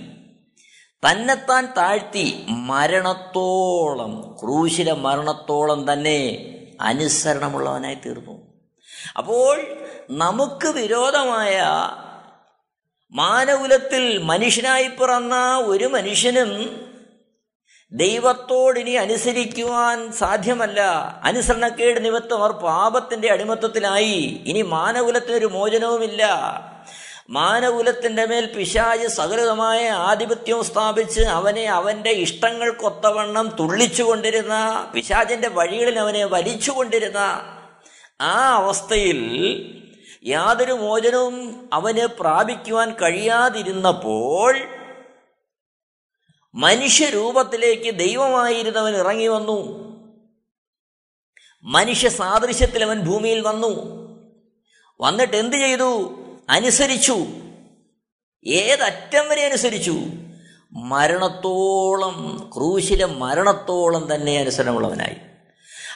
തന്നെത്താൻ 1.09 1.66
താഴ്ത്തി 1.76 2.45
മരണത്തോളം 2.49 4.37
ക്രൂശിലെ 4.42 4.92
മരണത്തോളം 4.92 5.92
തന്നെ 5.92 6.47
അനുസരണമുള്ളവനായി 6.80 7.95
തീർന്നു. 7.95 8.42
അപ്പോൾ 9.19 9.61
നമുക്ക് 10.11 10.69
വിരോധമായ 10.69 11.62
മാനകുലത്തിൽ 13.12 14.19
മനുഷ്യനായി 14.19 14.88
പിറന്ന 14.88 15.59
ഒരു 15.66 15.85
മനുഷ്യനും 15.85 16.50
ദൈവത്തോടിനി 17.92 18.90
അനുസരിക്കുവാൻ 18.90 20.12
സാധ്യമല്ല. 20.12 20.80
അനുസരണക്കേട് 21.25 22.04
നിമിത്തം 22.04 22.38
അവർ 22.38 22.52
പാപത്തിന്റെ 22.52 23.28
അടിമത്വത്തിലായി 23.28 24.42
ഇനി 24.47 24.62
മാനകുലത്തിനൊരു 24.62 25.47
മോചനവുമില്ല. 25.47 26.23
മാനകുലത്തിന്റെ 27.30 28.26
മേൽ 28.26 28.54
പിശാജ് 28.56 29.06
സകലതമായ 29.06 29.88
ആധിപത്യവും 29.88 30.64
സ്ഥാപിച്ച് 30.64 31.20
അവനെ 31.20 31.64
അവന്റെ 31.64 32.11
ഇഷ്ടങ്ങൾക്കൊത്തവണ്ണം 32.11 33.56
തുള്ളിച്ചുകൊണ്ടിരുന്ന 33.61 34.87
പിശാജിന്റെ 34.94 35.49
വഴികളിൽ 35.49 35.99
അവനെ 35.99 36.25
വലിച്ചുകൊണ്ടിരുന്ന 36.25 37.18
ആ 38.20 38.54
അവസ്ഥയിൽ 38.54 39.20
യാതൊരു 40.26 40.73
മോചനവും 40.73 41.68
അവന് 41.73 42.06
പ്രാപിക്കുവാൻ 42.06 42.94
കഴിയാതിരുന്നപ്പോൾ 43.02 44.80
മനുഷ്യരൂപത്തിലേക്ക് 46.54 47.99
ദൈവമായിരുന്നവൻ 47.99 48.97
ഇറങ്ങി 48.97 49.26
വന്നു. 49.26 49.90
മനുഷ്യ 51.62 52.09
സാദൃശ്യത്തിൽ 52.09 52.85
അവൻ 52.85 53.00
ഭൂമിയിൽ 53.00 53.40
വന്നു. 53.40 54.00
വന്നിട്ട് 55.00 55.37
എന്ത് 55.37 55.57
ചെയ്തു? 55.57 56.21
അനുസരിച്ചു. 56.49 57.26
ഏതറ്റം 58.47 59.28
വരെ 59.28 59.47
അനുസരിച്ചു. 59.47 60.00
മരണത്തോളം 60.73 62.50
ക്രൂശിലെ 62.54 63.04
മരണത്തോളം 63.04 64.14
തന്നെ 64.14 64.38
അനുസരണമുള്ളവനായി. 64.38 65.16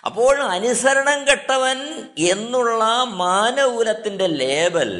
അപ്പോൾ 0.06 0.42
അനുസരണം 0.42 1.24
കെട്ടവൻ 1.30 2.08
എന്നുള്ള 2.18 2.84
മാനകുലത്തിന്റെ 3.04 4.26
ലേബൽ 4.26 4.92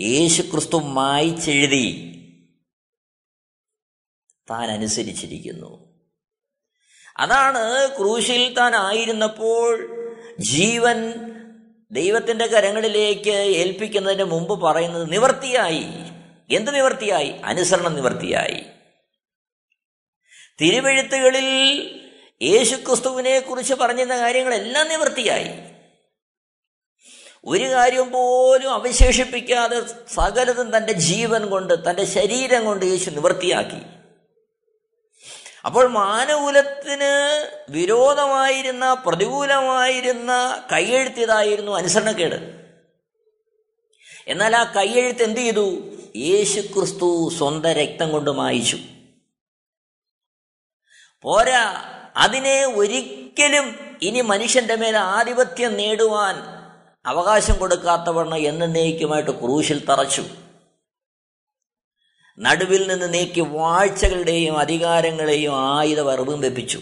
യേശുക്രിസ്തു 0.00 0.76
മായിച്ചെഴുതി. 0.76 2.10
താൻ 4.50 4.70
അനുസരിച്ചിരിക്കുന്നു 4.70 5.94
അതാണ് 7.16 7.96
ക്രൂശിൽ 7.98 8.54
താൻ 8.54 8.76
ആയിരുന്നപ്പോൾ 8.76 9.88
ജീവൻ 10.40 11.12
ദൈവത്തിന്റെ 11.90 12.46
കരങ്ങളിലേക്ക് 12.46 13.30
ഏൽപ്പിക്കുന്നതിന് 13.30 14.24
മുമ്പ് 14.24 14.60
പറയുന്നത് 14.60 15.12
നിവർത്തിയായി. 15.12 15.84
എന്ത് 16.50 16.74
നിവർത്തിയായി? 16.74 17.28
അനുസരണം 17.28 17.94
നിവർത്തിയായി. 17.94 18.64
തിരുവെഴുത്തുകളിൽ 20.60 21.44
യേശുക്രിസ്തുവിനെ 22.42 23.40
കുറിച്ച് 23.40 23.74
പറഞ്ഞിരുന്ന 23.74 24.18
കാര്യങ്ങളെല്ലാം 24.18 24.88
നിവർത്തിയായി. 24.88 25.74
ഒരു 27.44 27.64
കാര്യം 27.64 28.10
പോലും 28.10 28.72
അവശേഷിപ്പിക്കാതെ 28.72 29.82
സകലതും 30.14 30.76
തന്റെ 30.76 30.92
ജീവൻ 30.92 31.46
കൊണ്ട് 31.46 31.90
തന്റെ 31.90 32.04
ശരീരം 32.04 32.64
കൊണ്ട് 32.64 32.86
യേശു 32.86 33.10
നിവർത്തിയാക്കി. 33.10 33.93
അപ്പോൾ 35.66 35.86
മാനകുലത്തിന് 35.86 37.12
വിരോധമായിരുന്ന 37.68 38.94
പ്രതികൂലമായിരുന്ന 38.94 40.32
കൈയെഴുത്തിയതായിരുന്നു 40.72 41.72
അനുസരണക്കേട്. 41.72 42.64
എന്നാൽ 44.28 44.56
ആ 44.56 44.72
കൈയെഴുത്ത് 44.76 45.22
എന്ത് 45.22 45.40
ചെയ്തു? 45.40 45.84
യേശു 46.16 46.60
ക്രിസ്തു 46.60 47.30
സ്വന്തം 47.38 47.72
രക്തം 47.72 48.12
കൊണ്ട് 48.12 48.30
മായിച്ചു. 48.30 48.78
പോരാ 51.22 51.82
അതിനെ 52.16 52.66
ഒരിക്കലും 52.66 53.98
ഇനി 54.02 54.20
മനുഷ്യന്റെ 54.20 54.74
മേൽ 54.74 54.96
ആധിപത്യം 54.96 55.76
നേടുവാൻ 55.76 56.36
അവകാശം 57.06 57.54
കൊടുക്കാത്തവണ്ണം 57.58 58.38
എന്നേക്കുമായിട്ട് 58.38 59.30
ക്രൂശിൽ 59.30 59.86
തറച്ചു. 59.86 60.24
നടുവിൽ 62.38 62.88
നിന്ന് 62.88 63.14
നീക്കി 63.14 63.40
വാഴ്ചകളുടെയും 63.40 64.58
അധികാരങ്ങളെയും 64.58 65.78
ആയുധ 65.78 66.00
വറവും 66.00 66.40
വെപ്പിച്ചു. 66.40 66.80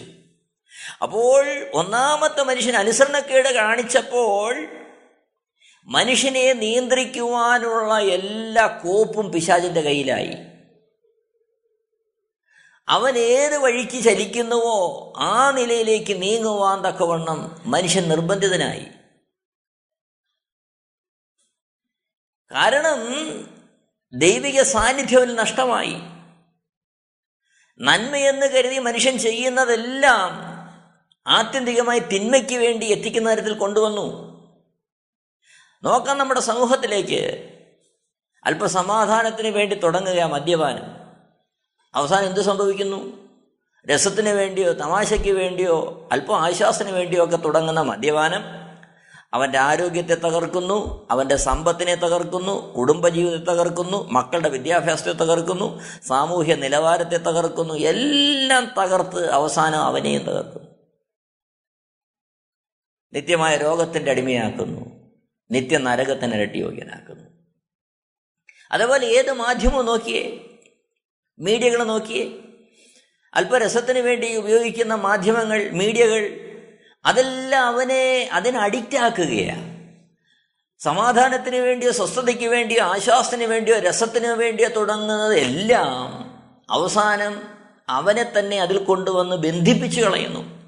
അപ്പോൾ 1.01 1.71
ഒന്നാമത്തെ 1.73 2.43
മനുഷ്യൻ 2.43 2.75
അനുസരണക്കേട് 2.75 3.53
കാണിച്ചപ്പോൾ 3.53 4.67
മനുഷ്യനെ 5.85 6.53
നിയന്ത്രിക്കുവാനുള്ള 6.53 7.99
എല്ലാ 7.99 8.67
കോപ്പും 8.67 9.31
പിശാചിന്റെ 9.31 9.81
കയ്യിലായി. 9.81 10.35
അവൻ 12.87 13.17
ഏത് 13.17 13.57
വഴിക്ക് 13.57 14.03
ചലിക്കുന്നുവോ 14.03 15.13
ആ 15.17 15.51
നിലയിലേക്ക് 15.51 16.21
നീങ്ങുവാൻ 16.21 16.81
തക്കവണ്ണം 16.81 17.61
മനുഷ്യൻ 17.65 18.09
നിർബന്ധിതനായി. 18.09 18.85
കാരണം 22.51 22.99
ദൈവിക 24.13 24.61
സാന്നിധ്യം 24.61 25.35
നഷ്ടമായി. 25.35 25.95
നന്മയെന്ന് 27.79 28.45
കരുതി 28.45 28.79
മനുഷ്യൻ 28.79 29.17
ചെയ്യുന്നതെല്ലാം 29.17 30.53
ആത്യന്തികമായി 31.27 31.99
തിന്മയ്ക്ക് 31.99 32.55
വേണ്ടി 32.55 32.85
എത്തിക്കുന്ന 32.85 33.31
തരത്തിൽ 33.31 33.53
കൊണ്ടുവന്നു. 33.53 34.33
നോക്കാം 35.83 36.17
നമ്മുടെ 36.17 36.39
സമൂഹത്തിലേക്ക്. 36.39 37.49
അല്പസമാധാനത്തിന് 38.43 39.47
വേണ്ടി 39.47 39.75
തുടങ്ങുക 39.75 40.23
മദ്യപാനം. 40.23 40.83
അവസാനം 41.93 42.27
എന്ത് 42.27 42.41
സംഭവിക്കുന്നു? 42.41 43.29
രസത്തിന് 43.91 44.29
വേണ്ടിയോ 44.29 44.73
തമാശയ്ക്ക് 44.73 45.31
വേണ്ടിയോ 45.31 46.09
അല്പം 46.11 46.41
ആശ്വാസത്തിന് 46.41 46.91
വേണ്ടിയോ 46.91 47.23
ഒക്കെ 47.23 47.35
തുടങ്ങുന്ന 47.35 47.81
മദ്യപാനം 47.81 48.62
അവന്റെ 49.33 49.59
ആരോഗ്യത്തെ 49.59 50.15
തകർക്കുന്നു 50.15 51.07
അവന്റെ 51.11 51.35
സമ്പത്തിനെ 51.35 51.95
തകർക്കുന്നു 51.95 52.73
കുടുംബജീവിതത്തെ 52.75 53.51
തകർക്കുന്നു 53.51 54.09
മക്കളുടെ 54.11 54.49
വിദ്യാഭ്യാസത്തെ 54.49 55.11
തകർക്കുന്നു 55.11 55.67
സാമൂഹ്യ 56.03 56.55
നിലവാരത്തെ 56.55 57.17
തകർക്കുന്നു 57.17 57.73
എല്ലാം 57.73 58.65
തകർത്ത് 58.77 59.29
അവസാനം 59.29 59.79
അവനെയും 59.79 60.23
തകർക്കുന്നു. 60.23 60.69
നിത്യമായ 63.13 63.57
രോഗത്തിന്റെ 63.57 64.11
അടിമയാക്കുന്നു 64.11 64.83
നിത്യ 65.51 65.77
നരകത്തിന് 65.77 66.35
ഇരട്ടി 66.35 66.59
യോഗ്യനാക്കുന്നു 66.59 67.25
അതേപോലെ 68.71 69.07
ഏത് 69.07 69.33
മാധ്യമവും 69.33 69.85
നോക്കിയേ 69.85 70.23
മീഡിയകൾ 71.39 71.83
നോക്കിയേ 71.83 72.23
അല്പരസത്തിന് 73.33 73.99
വേണ്ടി 73.99 74.35
ഉപയോഗിക്കുന്ന 74.35 74.95
മാധ്യമങ്ങൾ 74.95 75.69
മീഡിയകൾ 75.71 76.21
അതെല്ലാം 77.05 77.65
അവനെ 77.65 78.29
അതിന് 78.33 78.57
അഡിക്റ്റ് 78.57 78.97
ആക്കുകയാണ് 78.97 79.73
സമാധാനത്തിന് 80.79 81.55
വേണ്ടിയോ 81.55 81.91
സ്വസ്ഥതയ്ക്ക് 81.91 82.47
വേണ്ടിയോ 82.47 82.83
ആശ്വാസത്തിന് 82.83 83.43
വേണ്ടിയോ 83.43 83.79
രസത്തിന് 83.79 84.27
വേണ്ടിയോ 84.27 84.69
തുടങ്ങുന്നത് 84.69 85.33
എല്ലാം 85.33 86.23
അവസാനം 86.69 87.41
അവനെ 87.89 88.31
തന്നെ 88.39 88.61
അതിൽ 88.61 88.77
കൊണ്ടുവന്ന് 88.77 89.35
ബന്ധിപ്പിച്ചു 89.35 90.01
കളയുന്നു. 90.01 90.63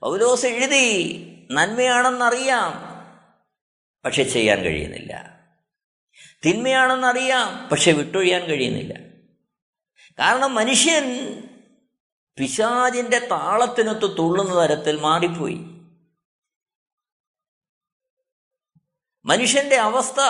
പൗലോസ് 0.00 0.46
എഴുതി 0.46 1.18
നന്മയാണെന്നറിയാം 1.50 2.92
പക്ഷെ 4.04 4.22
ചെയ്യാൻ 4.22 4.60
കഴിയുന്നില്ല. 4.60 5.40
തിന്മയാണെന്നറിയാം 6.46 7.68
പക്ഷെ 7.68 7.92
വിട്ടൊഴിയാൻ 7.92 8.42
കഴിയുന്നില്ല. 8.42 8.94
കാരണം 10.18 10.54
മനുഷ്യൻ 10.54 11.38
പിശാജിന്റെ 12.38 13.18
താളത്തിനൊത്ത് 13.18 14.18
തുള്ളുന്ന 14.18 14.62
തരത്തിൽ 14.62 15.00
മാറിപ്പോയി. 15.00 15.60
മനുഷ്യന്റെ 19.24 19.76
അവസ്ഥ 19.76 20.20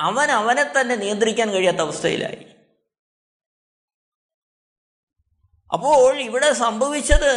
അവൻ 0.00 0.30
അവനെ 0.30 0.72
തന്നെ 0.80 0.96
നിയന്ത്രിക്കാൻ 0.96 1.50
കഴിയാത്ത 1.50 1.76
അവസ്ഥയിലായി. 1.76 2.46
അപ്പോൾ 5.72 6.20
ഇവിടെ 6.20 6.52
സംഭവിച്ചത് 6.52 7.34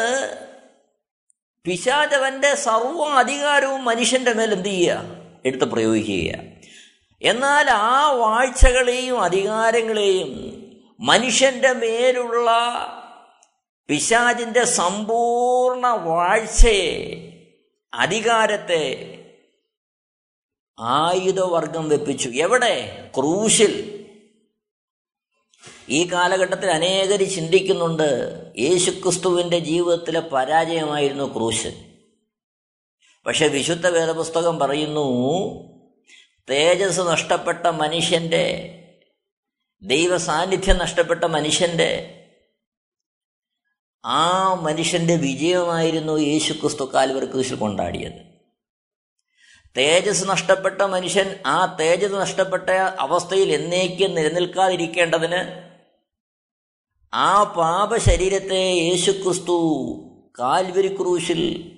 പിശാചവന്റെ 1.66 2.56
സർവ 2.56 3.10
അധികാരവും 3.10 3.86
മനുഷ്യന്റെ 3.86 4.34
മേൽ 4.34 4.54
എന്ത് 4.54 4.70
ചെയ്യുക? 4.70 5.02
എടുത്ത് 5.46 5.66
പ്രയോഗിക്കുക. 5.66 6.40
എന്നാൽ 7.22 7.70
ആ 7.70 8.12
വാഴ്ചകളെയും 8.12 9.22
അധികാരങ്ങളെയും 9.22 10.58
മനുഷ്യന്റെ 11.00 11.74
മേലുള്ള 11.74 12.52
പിശാചിന്റെ 13.88 14.66
സമ്പൂർണ 14.66 15.88
വാഴ്ചയെ 15.88 17.16
അധികാരത്തെ 17.94 19.14
ആയുധവർഗം 20.80 21.90
വെപ്പിച്ചു. 21.90 22.30
എവിടെ? 22.30 23.10
ക്രൂശിൽ. 23.18 23.94
ഈ 25.90 26.10
കാലഘട്ടത്തിൽ 26.14 26.72
അനേകർ 26.72 27.24
ചിന്തിക്കുന്നുണ്ട് 27.24 28.36
യേശുക്രിസ്തുവിന്റെ 28.60 29.60
ജീവിതത്തിലെ 29.60 30.20
പരാജയമായിരുന്നു 30.20 31.34
ക്രൂശ്. 31.34 31.74
പക്ഷെ 33.26 33.48
വിശുദ്ധ 33.48 33.88
വേദപുസ്തകം 33.88 34.60
പറയുന്നു 34.60 35.08
തേജസ് 36.50 37.00
നഷ്ടപ്പെട്ട 37.00 37.68
മനുഷ്യന്റെ 37.68 38.74
ദൈവ 39.82 40.18
സാന്നിധ്യം 40.18 40.78
നഷ്ടപ്പെട്ട 40.78 41.24
മനുഷ്യന്റെ 41.24 42.14
ആ 44.08 44.54
മനുഷ്യന്റെ 44.62 45.16
വിജയമായിരുന്നു 45.16 46.18
യേശു 46.18 46.54
ക്രിസ്തു 46.54 46.92
കാൽവറി 46.94 47.26
ക്രൂശിൽ 47.26 47.56
കൊണ്ടാടിയത്. 47.56 48.28
തേജസ് 49.78 50.30
നഷ്ടപ്പെട്ട 50.30 50.82
മനുഷ്യൻ 50.82 51.36
ആ 51.46 51.78
തേജസ് 51.80 52.14
നഷ്ടപ്പെട്ട 52.14 52.70
അവസ്ഥയിൽ 53.00 53.52
എന്നേക്കും 53.52 54.16
നിലനിൽക്കാതിരിക്കേണ്ടതിന് 54.16 55.68
ആ 57.14 57.44
പാപ 57.44 57.98
ശരീരത്തെ 57.98 58.56
യേശുക്രിസ്തു 58.56 59.58
കാൽവരി 60.40 60.88
ക്രൂശിൽ 60.88 61.74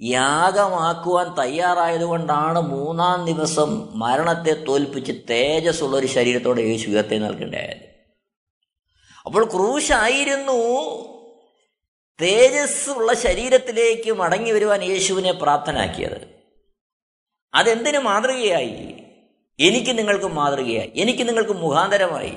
യാഗമാക്കുവാൻ 0.00 1.34
തയ്യാറായതുകൊണ്ടാണ് 1.38 2.60
മൂന്നാം 2.60 3.24
ദിവസം 3.24 3.98
മരണത്തെ 3.98 4.64
തോൽപ്പിച്ച് 4.64 5.12
തേജസ്സുള്ള 5.30 5.96
ഒരു 5.96 6.06
ശരീരത്തോടെ 6.06 6.60
യേശു 6.62 6.90
ഉയർത്തെ 6.90 7.18
നൽകേണ്ടത് 7.18 7.92
അപ്പോൾ 9.26 9.44
ക്രൂശായിരുന്നു 9.44 10.60
തേജസ് 12.20 12.90
ഉള്ള 12.90 13.14
ശരീരത്തിലേക്ക് 13.14 14.12
മടങ്ങി 14.12 14.50
വരുവാൻ 14.50 14.82
യേശുവിനെ 14.84 15.32
പ്രാപ്തനാക്കിയത്. 15.32 16.28
അതെന്തിനു 17.54 17.98
മാതൃകയായി? 17.98 18.94
എനിക്ക് 19.60 19.98
നിങ്ങൾക്ക് 19.98 20.24
മാതൃകയായി. 20.24 20.92
എനിക്ക് 20.96 21.28
നിങ്ങൾക്ക് 21.28 21.50
മുഖാന്തരമായി. 21.50 22.32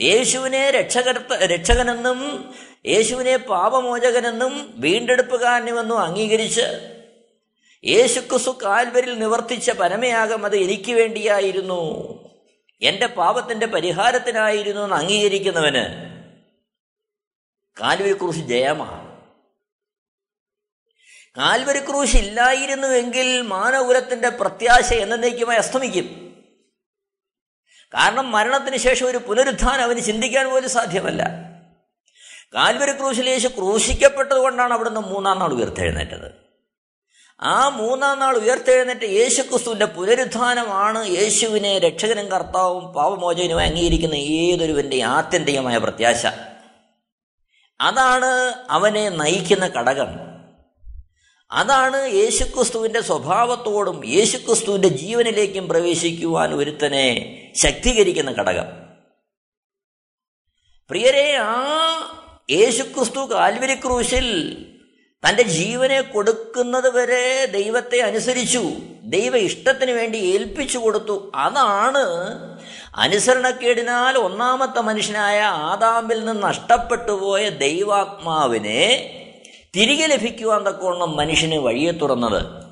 യേശുവിനെ 0.00 0.70
രക്ഷകർത്ത 0.70 1.34
രക്ഷകനെന്നും 1.34 2.54
യേശുവിനെ 2.86 3.36
പാപമോചകനെന്നും 3.36 4.74
വീണ്ടെടുപ്പുകാരനുമെന്നും 4.76 5.98
അംഗീകരിച്ച് 5.98 6.94
യേശുക്രിസ്തു 7.84 8.50
കാൽവരിൽ 8.62 9.18
നിവർത്തിച്ച 9.18 9.70
പരമയാഗം 9.70 10.44
അത് 10.44 10.56
എനിക്ക് 10.56 10.92
വേണ്ടിയായിരുന്നു. 10.92 12.08
എന്റെ 12.82 13.06
പാപത്തിന്റെ 13.06 13.66
പരിഹാരത്തിനായിരുന്നു 13.66 14.82
എന്ന് 14.82 14.96
അംഗീകരിക്കുന്നവന് 14.96 16.07
കാൽവരി 17.80 18.12
ക്രൂശ് 18.12 18.38
ജയമാണ്. 18.38 19.08
കാൽവരി 21.36 21.78
ക്രൂശ് 21.78 22.16
ഇല്ലായിരുന്നുവെങ്കിൽ 22.16 23.40
മാനകുലത്തിന്റെ 23.40 24.28
പ്രത്യാശ 24.28 24.92
എന്നേക്കുമായി 24.92 25.58
അസ്തമിക്കും. 25.58 26.28
കാരണം 27.94 28.32
മരണത്തിന് 28.32 28.76
ശേഷം 28.76 29.06
ഒരു 29.06 29.18
പുനരുത്ഥാനം 29.18 29.82
അവന് 29.82 30.00
ചിന്തിക്കാൻ 30.00 30.50
പോലും 30.50 30.70
സാധ്യമല്ല. 30.70 31.24
കാൽവരി 32.54 32.92
ക്രൂശിൽ 32.92 33.28
യേശു 33.28 33.48
ക്രൂശിക്കപ്പെട്ടത് 33.48 34.36
കൊണ്ടാണ് 34.36 34.74
അവിടുന്ന് 34.74 35.00
മൂന്നാം 35.00 35.38
നാൾ 35.38 35.52
ഉയർത്തെഴുന്നേറ്റത്. 35.52 36.32
ആ 37.40 37.68
മൂന്നാം 37.68 38.18
നാൾ 38.18 38.36
ഉയർത്തെഴുന്നേറ്റ 38.36 39.04
യേശു 39.04 39.42
പുനരുത്ഥാനമാണ് 39.84 41.06
യേശുവിനെ 41.06 41.78
രക്ഷകനും 41.78 42.28
കർത്താവും 42.28 42.92
പാപമോചകനുമായി 42.92 43.68
അംഗീകരിക്കുന്ന 43.68 44.14
ഏതൊരുവന്റെ 44.14 45.02
ആത്യന്തികമായ 45.02 45.78
പ്രത്യാശ. 45.78 46.26
അതാണ് 47.80 48.54
അവനെ 48.70 49.08
നയിക്കുന്ന 49.08 49.66
ഘടകം. 49.66 50.08
അതാണ് 51.52 52.08
യേശുക്രിസ്തുവിന്റെ 52.08 53.00
സ്വഭാവത്തോടും 53.00 54.06
യേശുക്രിസ്തുവിന്റെ 54.06 54.88
ജീവനിലേക്കും 54.88 55.68
പ്രവേശിക്കുവാൻ 55.68 56.54
ഒരുത്തനെ 56.54 57.06
ശക്തീകരിക്കുന്ന 57.56 58.30
ഘടകം. 58.30 58.66
പ്രിയരെ 60.90 61.36
ആ 61.40 61.64
യേശുക്രിസ്തു 62.50 63.30
കാൽവരി 63.32 63.74
ക്രൂശിൽ 63.74 64.28
തന്റെ 65.26 65.42
ജീവനെ 65.42 66.00
കൊടുക്കുന്നത് 66.00 66.96
വരെ 66.96 67.46
ദൈവത്തെ 67.46 68.00
അനുസരിച്ചു 68.00 68.70
ദൈവ 69.02 69.36
ഇഷ്ടത്തിന് 69.36 69.90
വേണ്ടി 69.90 70.18
ഏൽപ്പിച്ചു 70.18 70.78
കൊടുത്തു. 70.78 71.32
അതാണ് 71.34 72.04
അനുസരണക്കേടിനാൽ 72.94 74.18
ഒന്നാമത്തെ 74.18 74.80
മനുഷ്യനായ 74.80 75.40
ആദാമിൽ 75.40 76.24
നിന്ന് 76.24 76.42
നഷ്ടപ്പെട്ടു 76.42 77.12
പോയ 77.12 77.48
ദൈവാത്മാവിനെ 77.48 79.14
തിരികെ 79.76 80.06
ലഭിക്കുവാൻ 80.06 80.64
തക്കോണം 80.64 81.16
മനുഷ്യന് 81.16 81.54
വഴിയെ 81.54 81.90
തുറന്നത്. 81.90 82.68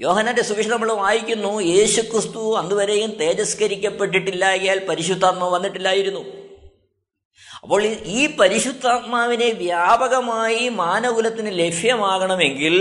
യോഹനന്റെ 0.00 0.42
സുവിശേഷം 0.42 0.70
നമ്മൾ 0.70 0.92
വായിക്കുന്നു 0.92 1.60
യേശുക്രിസ്തു 1.60 2.58
അന്നുവരെയും 2.58 3.10
തേജസ്കരിക്കപ്പെട്ടിട്ടില്ലായാൽ 3.10 4.86
പരിശുദ്ധാത്മ 4.86 5.48
വന്നിട്ടില്ലായിരുന്നു. 5.48 6.37
അപ്പോൾ 7.62 7.82
ഈ 7.86 8.36
പരിശുദ്ധാത്മാവിനെ 8.36 9.50
വ്യാപകമായി 9.50 10.68
മാനകുലത്തിന് 10.68 11.58
ലഭ്യമാകണമെങ്കിൽ 11.58 12.76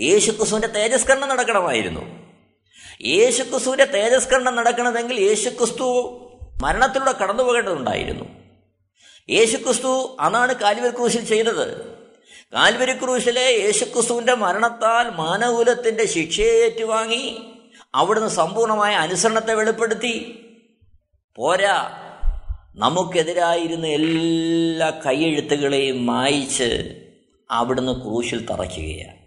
യേശുക്രിസ്തുവിന്റെ 0.00 0.68
തേജസ്കരണം 0.68 1.28
നടക്കണമായിരുന്നു. 1.28 2.00
യേശുക്രിസ്തുവിന്റെ 3.02 3.84
തേജസ്കരണം 3.84 4.56
നടക്കണമെങ്കിൽ 4.56 5.20
യേശുക്രിസ്തു 5.20 6.18
മരണത്തിലൂടെ 6.62 7.12
കടന്നു 7.12 7.42
പോകേണ്ടതുണ്ടായിരുന്നു 7.42 8.24
യേശുക്രിസ്തു 9.30 10.16
അതാണ് 10.20 10.54
കാൽവരി 10.54 10.92
ക്രൂശിൽ 10.92 11.24
ചെയ്തത്. 11.24 11.84
കാൽവരി 12.54 12.92
ക്രൂശിലെ 12.92 14.34
മരണത്താൽ 14.34 15.10
മാനകുലത്തിന്റെ 15.10 16.06
ശിക്ഷയെ 16.06 16.64
ഏറ്റുവാങ്ങി 16.64 17.42
അവിടുന്ന് 17.94 18.28
സമ്പൂർണമായ 18.28 18.94
അനുസരണത്തെ 18.94 19.54
വെളിപ്പെടുത്തി. 19.54 20.38
പോരാ 21.36 22.01
നമുക്കെതിരായിരുന്ന 22.74 23.86
എല്ലാ 23.86 24.90
കൈയെഴുത്തുകളെയും 24.90 26.06
മായിച്ച് 26.06 27.00
അവിടുന്ന് 27.50 27.92
ക്രൂശിൽ 27.92 28.46
തറയ്ക്കുകയാണ്. 28.46 29.22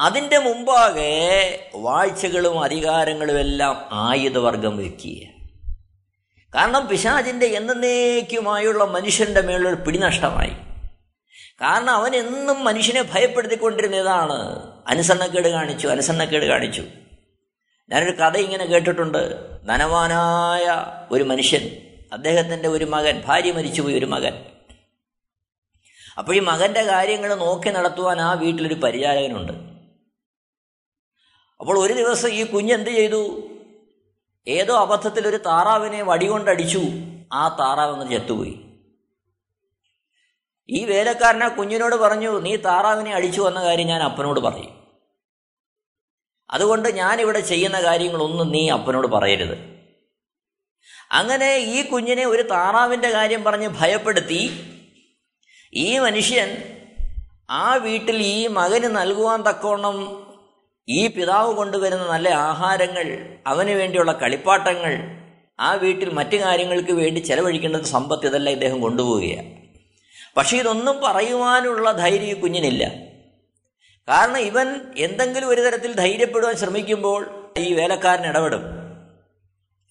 അതിന്റെ 0.00 0.38
മുമ്പാകെ 0.38 1.70
വാഴ്ചകളും 1.74 2.62
അധികാരങ്ങളും 2.62 3.40
എല്ലാം 3.40 3.88
ആയുധവർഗം 3.92 4.78
വയ്ക്കുക 4.78 5.38
കാരണം 6.54 6.88
പിശാചിന്റെ 6.88 7.46
എന്നേക്കുമായുള്ള 7.46 8.84
മനുഷ്യന്റെ 8.84 9.40
മേളിൽ 9.40 9.74
പിടിനഷ്ടമായി. 9.74 10.50
കാരണം 11.60 11.90
അവൻ 11.90 12.16
എന്നും 12.16 12.64
മനുഷ്യനെ 12.64 13.02
ഭയപ്പെടുത്തിക്കൊണ്ടിരുന്നതാണ്. 13.02 14.62
അനുസരണക്കേട് 14.88 15.48
കാണിച്ചു 15.48 15.88
അനുസരണക്കേട് 15.88 16.44
കാണിച്ചു. 16.44 16.82
ഞാനൊരു 17.90 18.10
കഥ 18.10 18.36
ഇങ്ങനെ 18.36 18.64
കേട്ടിട്ടുണ്ട്. 18.64 19.48
ധനവാനായ 19.66 20.86
ഒരു 21.10 21.24
മനുഷ്യൻ 21.24 21.70
അദ്ദേഹത്തിന്റെ 22.12 22.68
ഒരു 22.68 22.84
മകൻ 22.84 23.22
ഭാര്യ 23.26 23.52
മരിച്ചുപോയി 23.52 23.98
ഒരു 23.98 24.06
മകൻ. 24.06 24.44
അപ്പോൾ 26.18 26.36
ഈ 26.36 26.40
മകന്റെ 26.40 26.82
കാര്യങ്ങൾ 26.82 27.34
നോക്കി 27.34 27.68
നടത്തുവാൻ 27.68 28.20
ആ 28.20 28.32
വീട്ടിലൊരു 28.32 28.74
പരിചാരകനുണ്ട് 28.74 29.52
അപ്പോൾ 31.60 31.78
ഒരു 31.78 31.92
ദിവസം 31.92 32.28
ഈ 32.28 32.44
കുഞ്ഞ് 32.44 32.74
എന്ത് 32.74 32.90
ചെയ്തു? 32.90 33.48
ഏതോ 34.48 34.76
അബദ്ധത്തിൽ 34.78 35.28
ഒരു 35.28 35.36
താറാവിനെ 35.36 36.02
വടികൊണ്ടടിച്ചു. 36.02 36.80
ആ 37.32 37.48
താറാവ് 37.48 38.00
അങ്ങ് 38.00 38.12
ചത്തുപോയി. 38.12 38.60
ഈ 40.68 40.84
വേലക്കാരൻ 40.84 41.44
ആ 41.44 41.48
കുഞ്ഞിനോട് 41.48 41.96
പറഞ്ഞു 41.96 42.40
നീ 42.40 42.56
താറാവിനെ 42.56 43.14
അടിച്ചു 43.14 43.40
വന്ന 43.40 43.60
കാര്യം 43.62 43.86
ഞാൻ 43.86 44.02
അപ്പനോട് 44.02 44.40
പറയും. 44.40 44.77
അതുകൊണ്ട് 46.50 46.88
ഞാനിവിടെ 46.88 47.40
ചെയ്യുന്ന 47.40 47.82
കാര്യങ്ങളൊന്നും 47.82 48.50
നീ 48.50 48.68
അപ്പനോട് 48.68 49.06
പറയരുത്. 49.06 49.58
അങ്ങനെ 51.12 51.56
ഈ 51.56 51.82
കുഞ്ഞിനെ 51.82 52.26
ഒരു 52.26 52.42
താറാവിന്റെ 52.42 53.10
കാര്യം 53.10 53.44
പറഞ്ഞ് 53.44 53.68
ഭയപ്പെടുത്തി 53.68 54.64
ഈ 55.74 55.98
മനുഷ്യൻ 55.98 56.62
ആ 57.50 57.74
വീട്ടിൽ 57.74 58.16
ഈ 58.16 58.46
മകന് 58.46 58.84
നൽകുവാൻ 58.84 59.42
തക്കവണ്ണം 59.42 60.28
ഈ 60.88 61.06
പിതാവ് 61.06 61.54
കൊണ്ടുവരുന്ന 61.54 62.06
നല്ല 62.06 62.28
ആഹാരങ്ങൾ 62.28 63.36
അവന് 63.46 63.70
വേണ്ടിയുള്ള 63.70 64.12
കളിപ്പാട്ടങ്ങൾ 64.12 65.18
ആ 65.60 65.74
വീട്ടിൽ 65.74 66.10
മറ്റു 66.10 66.36
കാര്യങ്ങൾക്ക് 66.36 66.92
വേണ്ടി 66.92 67.20
ചെലവഴിക്കേണ്ടത് 67.20 67.82
സമ്പത്ത് 67.82 68.26
ഇതെല്ലാം 68.26 68.52
ഇദ്ദേഹം 68.52 68.80
കൊണ്ടുപോവുകയാണ്. 68.80 69.58
പക്ഷേ 70.36 70.56
ഇതൊന്നും 70.56 71.00
പറയുവാനുള്ള 71.00 71.92
ധൈര്യം 71.92 72.24
ഈ 72.24 72.40
കുഞ്ഞിനില്ല. 72.40 73.07
കാരണം 74.08 74.38
ഇവൻ 74.38 74.80
എന്തെങ്കിലും 74.98 75.48
ഒരു 75.48 75.60
തരത്തിൽ 75.60 75.92
ധൈര്യപ്പെടുവാൻ 75.92 76.56
ശ്രമിക്കുമ്പോൾ 76.56 77.50
ഈ 77.58 77.72
വേലക്കാരൻ 77.72 78.26
ഇടപെടും. 78.26 78.62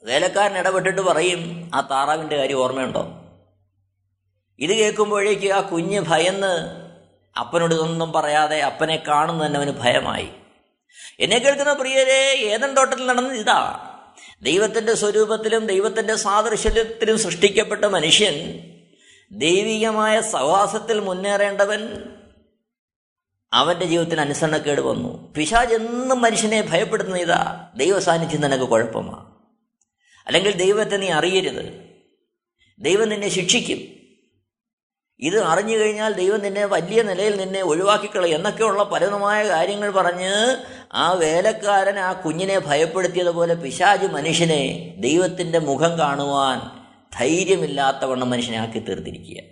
വേലക്കാരൻ 0.04 0.58
ഇടപെട്ടിട്ട് 0.58 1.02
പറയും 1.02 1.72
ആ 1.76 1.88
താറാവിന്റെ 1.92 2.38
കാര്യം 2.38 2.58
ഓർമ്മയുണ്ടോ? 2.58 3.24
ഇത് 4.60 4.70
കേൾക്കുമ്പോഴേക്ക് 4.70 5.52
ആ 5.52 5.62
കുഞ്ഞ് 5.62 6.02
ഭയന്ന് 6.02 6.54
അപ്പനോട് 7.40 7.76
ഇതൊന്നും 7.76 8.14
പറയാതെ 8.14 8.62
അപ്പനെ 8.62 9.04
കാണുന്നു 9.08 9.46
തന്നെ 9.46 9.60
അവന് 9.60 9.72
ഭയമായി. 9.72 10.30
എന്നെ 11.20 11.38
കേൾക്കുന്ന 11.38 11.74
പ്രിയരെ 11.74 12.36
ഏതൻ 12.46 12.74
തോട്ടത്തിൽ 12.74 13.06
നടന്നത് 13.06 13.34
ഇതാ. 13.34 13.94
ദൈവത്തിന്റെ 14.42 14.94
സ്വരൂപത്തിലും 14.94 15.68
ദൈവത്തിന്റെ 15.68 16.16
സാദൃശ്യത്തിലും 16.16 17.20
സൃഷ്ടിക്കപ്പെട്ട 17.20 17.86
മനുഷ്യൻ 17.86 18.34
ദൈവികമായ 19.32 20.22
സഹവാസത്തിൽ 20.22 21.00
മുന്നേറേണ്ടവൻ 21.00 22.04
അവന്റെ 23.54 23.86
ജീവിതത്തിന് 23.86 24.22
അനുസരണക്കേട് 24.22 24.82
വന്നു. 24.82 25.34
പിശാജ് 25.34 25.74
എന്നും 25.74 26.22
മനുഷ്യനെ 26.22 26.62
ഭയപ്പെടുന്ന 26.62 27.18
ഇതാ. 27.18 27.70
ദൈവ 27.76 28.00
സാന്നിധ്യം 28.00 28.42
നിനക്ക് 28.42 28.64
കുഴപ്പമാണ് 28.64 29.26
അല്ലെങ്കിൽ 30.28 30.56
ദൈവത്തെ 30.58 30.98
നീ 30.98 31.10
അറിയരുത്. 31.10 31.88
ദൈവം 32.80 33.10
നിന്നെ 33.10 33.30
ശിക്ഷിക്കും. 33.30 33.98
ഇത് 35.20 35.44
അറിഞ്ഞു 35.44 35.78
കഴിഞ്ഞാൽ 35.78 36.14
ദൈവം 36.14 36.40
നിന്നെ 36.40 36.66
വലിയ 36.66 37.02
നിലയിൽ 37.02 37.38
നിന്നെ 37.38 37.62
ഒഴിവാക്കിക്കളയും 37.62 38.36
എന്നൊക്കെയുള്ള 38.36 38.84
പരമമായ 38.84 39.48
കാര്യങ്ങൾ 39.48 39.92
പറഞ്ഞ് 39.92 40.58
ആ 40.94 41.12
വേലക്കാരൻ 41.12 42.00
ആ 42.00 42.14
കുഞ്ഞിനെ 42.14 42.60
ഭയപ്പെടുത്തിയതുപോലെ 42.60 43.54
പിശാജ് 43.54 44.06
മനുഷ്യനെ 44.06 44.96
ദൈവത്തിന്റെ 45.00 45.60
മുഖം 45.60 46.00
കാണുവാൻ 46.00 46.60
ധൈര്യമില്ലാത്തവണ്ണം 47.20 48.30
മനുഷ്യനെ 48.30 48.58
ആക്കി 48.58 48.80
തീർത്തിരിക്കുക 48.80 49.44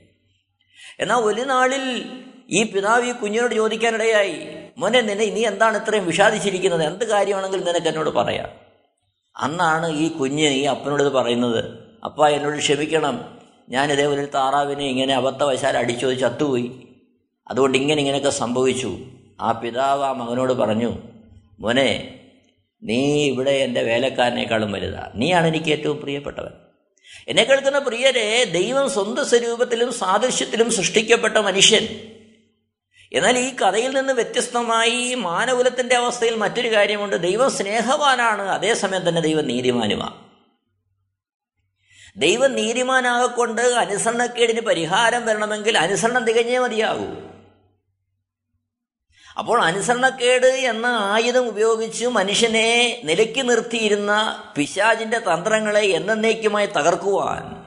എന്നാൽ 0.99 1.17
ഒരു 1.17 1.41
നാളിൽ 1.41 2.09
ഈ 2.49 2.63
പിതാവ് 2.63 3.05
ഈ 3.05 3.11
കുഞ്ഞിനോട് 3.11 3.55
ചോദിക്കാനിടയായി 3.55 4.47
മോനെ 4.77 5.01
നിന്നെ 5.01 5.25
നീ 5.25 5.45
എന്താണ് 5.45 5.85
ഇത്രയും 5.85 6.05
വിഷാദിച്ചിരിക്കുന്നത്? 6.05 6.83
എന്ത് 6.83 7.05
കാര്യമാണെങ്കിൽ 7.05 7.63
നിനക്ക് 7.63 7.87
എന്നോട് 7.87 8.09
പറയാം. 8.09 8.49
അന്നാണ് 9.37 9.97
ഈ 9.97 10.07
കുഞ്ഞ് 10.07 10.49
ഈ 10.49 10.63
അപ്പനോട് 10.63 11.03
ഇത് 11.03 11.11
പറയുന്നത്. 11.11 11.65
അപ്പ 12.05 12.27
എന്നോട് 12.27 12.57
ക്ഷമിക്കണം. 12.57 13.39
ഞാൻ 13.69 13.91
ഇതേപോലെ 13.91 14.25
താറാവിനെ 14.25 14.85
ഇങ്ങനെ 14.85 15.15
അബദ്ധവശാൽ 15.15 15.77
അടിച്ചു 15.77 16.07
ചത്തുപോയി. 16.07 16.87
അതുകൊണ്ട് 17.47 17.77
ഇങ്ങനെ 17.77 17.99
ഇങ്ങനെയൊക്കെ 17.99 18.29
സംഭവിച്ചു. 18.29 18.97
ആ 19.41 19.51
പിതാവ് 19.51 20.03
ആ 20.03 20.11
മകനോട് 20.11 20.53
പറഞ്ഞു 20.53 20.97
മോനെ 21.59 22.19
നീ 22.83 23.25
ഇവിടെ 23.25 23.51
എന്റെ 23.51 23.81
വേലക്കാരനേക്കാളും 23.81 24.71
വലുതാ. 24.71 25.11
നീയാണ് 25.15 25.47
എനിക്ക് 25.47 25.71
ഏറ്റവും 25.71 26.01
പ്രിയപ്പെട്ടവൻ. 26.01 26.51
എന്നെ 27.27 27.43
കേൾക്കുന്ന 27.43 27.79
പ്രിയരെ 27.79 28.43
ദൈവം 28.43 28.89
സ്വന്തം 28.89 29.25
സ്വരൂപത്തിലും 29.25 29.93
സാദൃശ്യത്തിലും 29.93 30.71
സൃഷ്ടിക്കപ്പെട്ട 30.71 31.37
മനുഷ്യൻ. 31.37 32.14
എന്നാൽ 33.15 33.37
ഈ 33.37 33.55
കഥയിൽ 33.55 33.97
നിന്ന് 33.97 34.13
വ്യത്യസ്തമായി 34.13 35.13
മാനകുലത്തിന്റെ 35.13 35.95
അവസ്ഥയിൽ 35.95 36.35
മറ്റൊരു 36.35 36.73
കാര്യമുണ്ട്. 36.73 37.15
ദൈവം 37.15 37.51
സ്നേഹവാനാണ്. 37.51 38.41
അതേസമയം 38.41 39.09
തന്നെ 39.09 39.21
ദൈവം 39.21 39.47
നീതിമാനുമാണ്. 39.47 40.25
ദൈവം 42.17 42.55
നീതിമാനാകൊണ്ട് 42.55 43.61
അനുസരണക്കേടിന് 43.61 44.61
പരിഹാരം 44.61 45.25
വരണമെങ്കിൽ 45.25 45.77
അനുസരണം 45.77 46.25
തികഞ്ഞേ 46.25 46.59
മതിയാകൂ. 46.59 47.05
അപ്പോൾ 49.37 49.61
അനുസരണക്കേട് 49.61 50.45
എന്ന 50.45 50.85
ആയുധം 50.85 51.47
ഉപയോഗിച്ച് 51.47 52.05
മനുഷ്യനെ 52.05 53.01
നിലയ്ക്ക് 53.05 53.49
നിർത്തിയിരുന്ന 53.49 54.43
പിശാജിന്റെ 54.57 55.19
തന്ത്രങ്ങളെ 55.19 55.81
എന്നേക്കുമായി 55.81 56.65
തകർക്കുവാൻ 56.65 57.65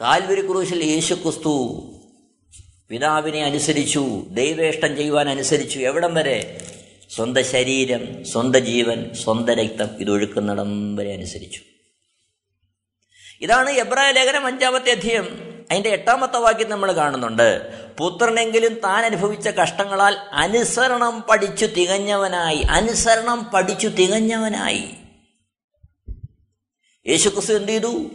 കാൽവരി 0.00 0.46
ക്രൂശിൽ 0.46 0.84
യേശു 0.84 1.14
ക്രിസ്തു 1.14 1.93
പിതാവിനെ 2.88 3.44
അനുസരിച്ചു 3.44 4.26
ദൈവേഷ്ടം 4.28 4.96
ചെയ്യുവാൻ 4.96 5.28
അനുസരിച്ചു 5.28 5.78
എവിടം 5.78 6.14
വരെ? 6.14 6.66
സ്വന്തം 7.10 7.44
ശരീരം 7.44 8.26
സ്വന്തം 8.26 8.66
ജീവൻ 8.66 9.14
സ്വന്തം 9.14 9.54
രക്തം 9.54 9.88
ഇതൊഴുക്കുന്നിടം 10.00 10.96
വരെ 10.96 11.12
അനുസരിച്ചു. 11.12 11.60
ഇതാണ് 13.40 13.70
എബ്രായ 13.70 14.10
ലേഖനം 14.10 14.46
അഞ്ചാമത്തെ 14.46 14.90
അധ്യയം. 14.90 15.54
അതിന്റെ 15.70 15.88
എട്ടാമത്തെ 15.88 16.38
വാക്യം 16.38 16.70
നമ്മൾ 16.70 16.92
കാണുന്നുണ്ട്. 16.92 17.72
പുത്രനെങ്കിലും 17.98 18.74
താൻ 18.74 19.04
അനുഭവിച്ച 19.04 19.48
കഷ്ടങ്ങളാൽ 19.48 20.16
അനുസരണം 20.32 21.24
പഠിച്ചു 21.30 21.66
തികഞ്ഞവനായി 21.66 22.62
അനുസരണം 22.70 23.50
പഠിച്ചു 23.54 23.88
തികഞ്ഞവനായി. 23.88 24.84
യേശുക്രിസ്തു 27.08 27.52
എന്ത് 27.52 27.68
ചെയ്തു? 27.68 28.10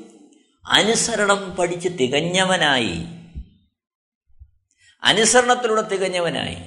അനുസരണം 0.67 1.55
പഠിച്ച് 1.55 1.89
തികഞ്ഞവനായി. 1.89 3.18
അനുസരണത്തിലൂടെ 5.03 5.81
തികഞ്ഞവനായി. 5.81 6.57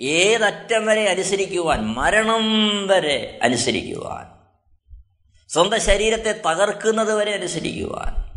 ഏതറ്റം 0.00 0.86
വരെ 0.86 1.10
അനുസരിക്കുവാൻ 1.10 1.86
മരണം 1.86 2.44
വരെ 2.86 3.40
അനുസരിക്കുവാൻ 3.42 4.26
സ്വന്തം 5.48 5.80
ശരീരത്തെ 5.80 6.40
തകർക്കുന്നത് 6.46 7.14
വരെ 7.14 7.32
അനുസരിക്കുവാൻ 7.34 8.32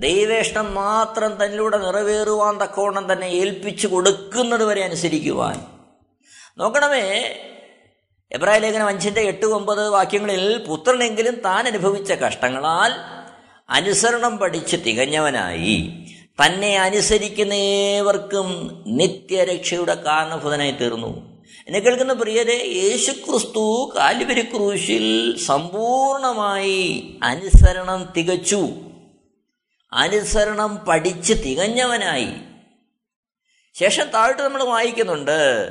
ദൈവേഷ്ടം 0.00 0.74
മാത്രം 0.74 1.32
തന്നിലൂടെ 1.32 1.78
നിറവേറുവാൻ 1.78 2.60
തക്കവണ്ണം 2.60 3.12
തന്നെ 3.12 3.26
ഏൽപ്പിച്ചു 3.26 3.86
കൊടുക്കുന്നത് 3.86 4.64
വരെ 4.64 4.84
അനുസരിക്കുവാൻ. 4.84 5.66
നോക്കണമേ 6.58 7.00
എബ്രായ 8.32 8.58
ലേഖനം 8.58 8.86
അഞ്ചിന്റെ 8.86 9.20
എട്ട് 9.20 9.46
ഒമ്പത് 9.46 9.88
വാക്യങ്ങളിൽ 9.88 10.66
പുത്രനെങ്കിലും 10.66 11.34
താൻ 11.34 11.66
അനുഭവിച്ച 11.66 12.12
കഷ്ടങ്ങളാൽ 12.12 12.92
അനുസരണം 13.70 14.38
പഠിച്ച് 14.38 14.76
തികഞ്ഞവനായി. 14.76 16.06
തന്നെ 16.46 16.76
അനുസരിക്കുന്ന 16.76 17.52
ഏവർക്കും 17.52 18.82
നിത്യരക്ഷയുടെ 18.86 19.94
കാരണഭൂതനായി 19.94 20.70
തീർന്നു. 20.70 21.42
എന്നെ 21.66 21.80
കേൾക്കുന്ന 21.80 22.12
പ്രിയരെ 22.12 22.64
യേശുക്രിസ്തു 22.66 23.92
കാലുപരി 23.96 24.42
ക്രൂശിൽ 24.42 25.38
സമ്പൂർണമായി 25.38 27.18
അനുസരണം 27.22 28.12
തികച്ചു. 28.16 28.68
അനുസരണം 29.92 30.84
പഠിച്ച് 30.88 31.32
തികഞ്ഞവനായി. 31.32 32.28
ശേഷം 33.74 34.10
താഴോട്ട് 34.10 34.42
നമ്മൾ 34.42 34.64
വായിക്കുന്നുണ്ട് 34.64 35.70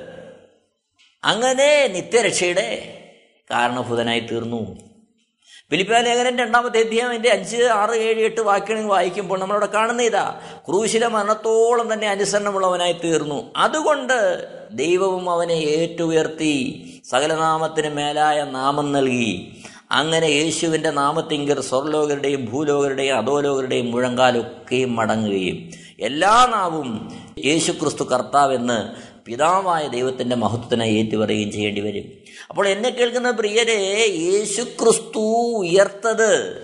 അങ്ങനെ 1.24 1.88
നിത്യരക്ഷയുടെ 1.88 2.96
കാരണഭൂതനായി 3.52 4.20
തീർന്നു. 4.20 4.89
ഫിലിപ്പിയ 5.72 5.98
ലേഖനം 5.98 6.38
രണ്ടാമത്തെ 6.38 6.80
അധ്യായം 6.80 7.14
എന്റെ 7.14 7.30
അഞ്ച് 7.30 7.58
ആറ് 7.58 7.96
ഏഴ് 7.96 8.22
എട്ട് 8.22 8.42
വാക്യങ്ങൾ 8.42 8.90
വായിക്കുമ്പോൾ 8.90 9.40
നമ്മളവിടെ 9.40 9.66
കാണുന്ന 9.66 10.02
ഇതാ 10.02 10.36
ക്രൂശിലെ 10.70 11.08
മരണത്തോളം 11.08 11.94
തന്നെ 11.94 12.08
അനുസരണമുള്ളവനായി 12.10 12.96
തീർന്നു. 13.04 13.54
അതുകൊണ്ട് 13.56 14.48
ദൈവവും 14.72 15.30
അവനെ 15.30 15.54
ഏറ്റുയർത്തി 15.54 16.54
സകലനാമത്തിന് 17.10 17.90
മേലായ 17.90 18.44
നാമം 18.44 18.92
നൽകി. 18.92 19.64
അങ്ങനെ 19.92 20.26
യേശുവിന്റെ 20.26 20.92
നാമത്തിങ്കർ 20.92 21.62
സ്വർലോകരുടെയും 21.62 22.46
ഭൂലോകരുടെയും 22.46 23.18
അധോലോകരുടെയും 23.18 23.92
മുഴങ്കാലൊക്കെയും 23.92 24.96
മടങ്ങുകയും 24.96 25.70
എല്ലാ 26.00 26.48
നാവും 26.52 27.12
യേശു 27.46 27.72
ക്രിസ്തു 27.72 28.04
കർത്താവെന്ന് 28.04 29.09
പിതാവായ 29.30 29.88
ദൈവത്തിന്റെ 29.88 30.36
മഹത്വത്തിനായി 30.36 30.94
ഏറ്റുപറയുകയും 30.94 31.52
ചെയ്യേണ്ടി 31.52 31.82
വരും. 31.82 32.12
അപ്പോൾ 32.50 32.68
എന്നെ 32.68 32.90
കേൾക്കുന്ന 32.90 33.32
പ്രിയരെ 33.32 34.06
യേശു 34.10 34.62
ക്രിസ്തു 34.62 35.20
ഉയർത്തത്. 35.58 36.64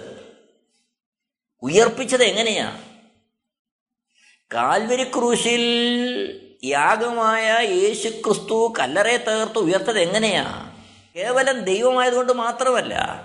ഉയർപ്പിച്ചത് 1.61 2.23
എങ്ങനെയാ? 2.23 2.81
കാൽവരി 4.53 5.03
ക്രൂശിൽ 5.03 5.61
യാഗമായ 6.63 7.57
യേശു 7.61 8.09
ക്രിസ്തു 8.09 8.73
കല്ലറെ 8.79 9.17
തകർത്ത് 9.17 9.57
ഉയർത്തത് 9.57 9.99
എങ്ങനെയാ? 9.99 10.71
കേവലം 11.15 11.63
ദൈവമായതുകൊണ്ട് 11.63 12.33
മാത്രമല്ല 12.33 13.21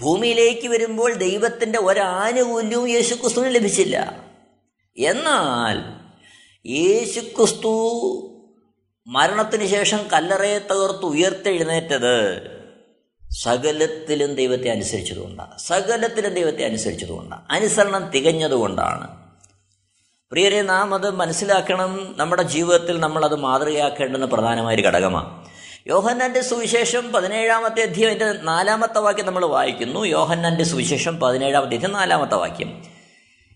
ഭൂമിയിലേക്ക് 0.00 0.68
വരുമ്പോൾ 0.68 1.12
ദൈവത്തിന്റെ 1.12 1.78
ഒരാനുകൂല്യവും 1.78 2.88
യേശു 2.88 3.14
ക്രിസ്തുവിന് 3.14 3.54
ലഭിച്ചില്ല. 3.54 4.24
എന്നാൽ 4.98 6.03
യേശു 6.66 7.20
ക്രിസ്തു 7.20 7.90
മരണത്തിന് 9.06 9.66
ശേഷം 9.66 9.98
കല്ലറയെ 10.12 10.58
തകർത്ത് 10.58 11.04
ഉയർത്തെഴുന്നേറ്റത് 11.04 12.42
സകലത്തിലും 13.42 14.34
ദൈവത്തെ 14.34 14.68
അനുസരിച്ചതുകൊണ്ടാണ്. 14.70 15.58
സകലത്തിലും 15.58 16.34
ദൈവത്തെ 16.34 16.64
അനുസരിച്ചതുകൊണ്ടാണ്. 16.64 17.42
അനുസരണം 17.50 18.10
തികഞ്ഞതുകൊണ്ടാണ്. 18.10 19.08
പ്രിയരെ 20.30 20.62
നാം 20.62 20.94
അത് 20.94 21.10
മനസ്സിലാക്കണം. 21.10 22.14
നമ്മുടെ 22.16 22.42
ജീവിതത്തിൽ 22.42 23.00
നമ്മൾ 23.00 23.00
നമ്മളത് 23.00 23.34
മാതൃകയാക്കേണ്ടുന്ന 23.34 24.26
പ്രധാനമായൊരു 24.26 24.82
ഘടകമാണ്. 24.82 25.46
യോഹന്നാന്റെ 25.86 26.40
സുവിശേഷം 26.40 27.12
പതിനേഴാമത്തെ 27.12 27.82
അധ്യായത്തിന്റെ 27.82 28.42
നാലാമത്തെ 28.42 28.98
വാക്യം 28.98 29.26
നമ്മൾ 29.26 29.44
വായിക്കുന്നു. 29.44 30.04
യോഹന്നാന്റെ 30.04 30.64
സുവിശേഷം 30.64 31.20
പതിനേഴാമത്തെ 31.20 31.74
അധ്യായം 31.74 31.94
നാലാമത്തെ 31.94 32.34
വാക്യം. 32.34 32.93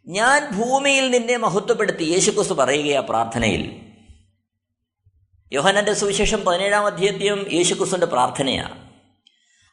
ഞാൻ 0.09 0.51
ഭൂമിയിൽ 0.59 1.11
നിന്നെ 1.11 1.37
മഹത്വപ്പെടുത്തി 1.37 2.05
യേശുക്രിസ്തു 2.05 2.55
പറയുകയാ 2.55 3.01
പ്രാർത്ഥനയിൽ. 3.01 3.81
യോഹനന്റെ 5.53 5.92
സുവിശേഷം 5.94 6.44
പതിനേഴാം 6.44 6.87
അധ്യായം 6.87 7.53
യേശുക്രിസ്തുവിന്റെ 7.53 8.07
പ്രാർത്ഥനയാണ് 8.07 8.90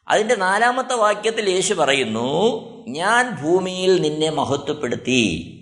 അതിന്റെ 0.08 0.34
നാലാമത്തെ 0.34 0.94
വാക്യത്തിൽ 0.94 1.50
യേശു 1.50 1.74
പറയുന്നു 1.74 2.54
ഞാൻ 2.88 3.42
ഭൂമിയിൽ 3.42 4.00
നിന്നെ 4.00 4.30
മഹത്വപ്പെടുത്തി. 4.30 5.52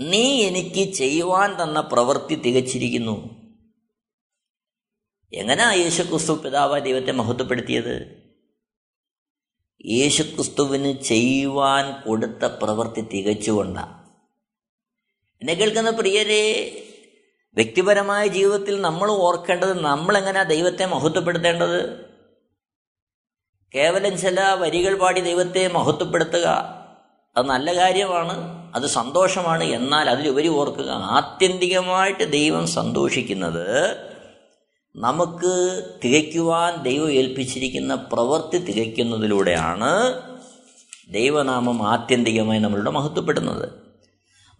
നീ 0.00 0.42
എനിക്ക് 0.42 0.92
ചെയ്യുവാൻ 0.92 1.62
തന്ന 1.62 1.80
പ്രവൃത്തി 1.80 2.34
തികച്ചിരിക്കുന്നു. 2.34 3.30
എങ്ങനാ 5.32 5.72
യേശുക്രിസ്തു 5.72 6.32
പിതാവ് 6.32 6.84
ദൈവത്തെ 6.84 7.12
മഹത്വപ്പെടുത്തിയത്? 7.12 8.21
യേശുക്രിസ്തുവിന് 9.84 10.92
ചെയ്യുവാൻ 11.02 12.02
കൊടുത്ത 12.02 12.44
പ്രവൃത്തി 12.46 13.00
തികച്ചുകൊണ്ടാണ് 13.00 13.94
എന്നെ 15.42 15.54
കേൾക്കുന്ന 15.54 15.90
പ്രിയരെ 15.90 16.44
വ്യക്തിപരമായ 17.56 18.26
ജീവിതത്തിൽ 18.26 18.80
നമ്മൾ 18.80 19.10
ഓർക്കേണ്ടത് 19.10 19.80
നമ്മളെങ്ങനെയാ 19.80 20.42
ദൈവത്തെ 20.42 20.84
മഹത്വപ്പെടുത്തേണ്ടത്? 20.86 21.80
കേവലം 23.74 24.18
ചില 24.18 24.40
വരികൾ 24.54 24.94
പാടി 24.98 25.20
ദൈവത്തെ 25.20 25.68
മഹത്വപ്പെടുത്തുക 25.68 26.46
അത് 27.36 27.46
നല്ല 27.46 27.74
കാര്യമാണ് 27.76 28.34
അത് 28.74 28.86
സന്തോഷമാണ് 28.86 29.64
എന്നാൽ 29.64 30.10
അതിലുപരി 30.10 30.48
ഓർക്കുക 30.48 30.90
ആത്യന്തികമായിട്ട് 30.90 32.24
ദൈവം 32.24 32.66
സന്തോഷിക്കുന്നത് 32.66 33.66
നമുക്ക് 34.96 35.82
തികയ്ക്കുവാൻ 36.04 36.82
ദൈവം 36.82 37.12
ഏൽപ്പിച്ചിരിക്കുന്ന 37.12 37.94
പ്രവൃത്തി 37.94 38.58
തികയ്ക്കുന്നതിലൂടെയാണ് 38.58 40.20
ദൈവനാമം 41.10 41.88
ആത്യന്തികമായി 41.88 42.58
നമ്മളുടെ 42.58 42.90
മഹത്വപ്പെടുന്നത്. 42.90 43.68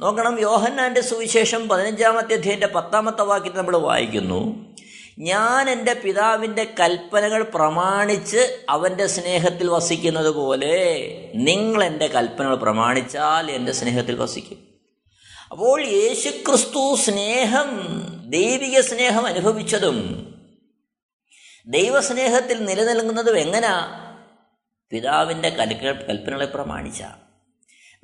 നോക്കണം 0.01 0.41
യോഹന്നാന്റെ 0.41 1.01
സുവിശേഷം 1.01 1.69
പതിനഞ്ചാമത്തെ 1.69 2.35
അധ്യയന്റെ 2.35 2.67
പത്താമത്തെ 2.67 3.23
വാക്യത്തിൽ 3.23 3.59
നമ്മൾ 3.59 3.77
വായിക്കുന്നു 3.77 4.73
ഞാൻ 5.19 5.71
എന്റെ 5.71 5.95
പിതാവിന്റെ 5.95 6.75
കൽപ്പനകൾ 6.81 7.43
പ്രമാണിച്ച് 7.43 8.65
അവന്റെ 8.69 9.07
സ്നേഹത്തിൽ 9.07 9.71
വസിക്കുന്നത് 9.71 10.31
പോലെ 10.31 10.77
നിങ്ങൾ 11.35 11.85
എന്റെ 11.85 12.07
കൽപ്പനകൾ 12.07 12.55
പ്രമാണിച്ചാൽ 12.55 13.51
എന്റെ 13.51 13.73
സ്നേഹത്തിൽ 13.73 14.17
വസിക്കും. 14.17 14.72
അപ്പോൾ 15.53 15.83
യേശുക്രിസ്തു 15.83 16.97
സ്നേഹം 16.97 17.69
ദൈവിക 18.31 18.81
സ്നേഹം 18.81 19.27
അനുഭവിച്ചതും 19.27 20.29
ദൈവസ്നേഹത്തിൽ 21.67 22.65
നിലനിൽക്കുന്നതും 22.65 23.39
എങ്ങനാ? 23.39 23.91
പിതാവിന്റെ 24.91 25.49
കൽപ്പനകളെ 25.49 26.47
പ്രമാണിച്ച. 26.47 27.03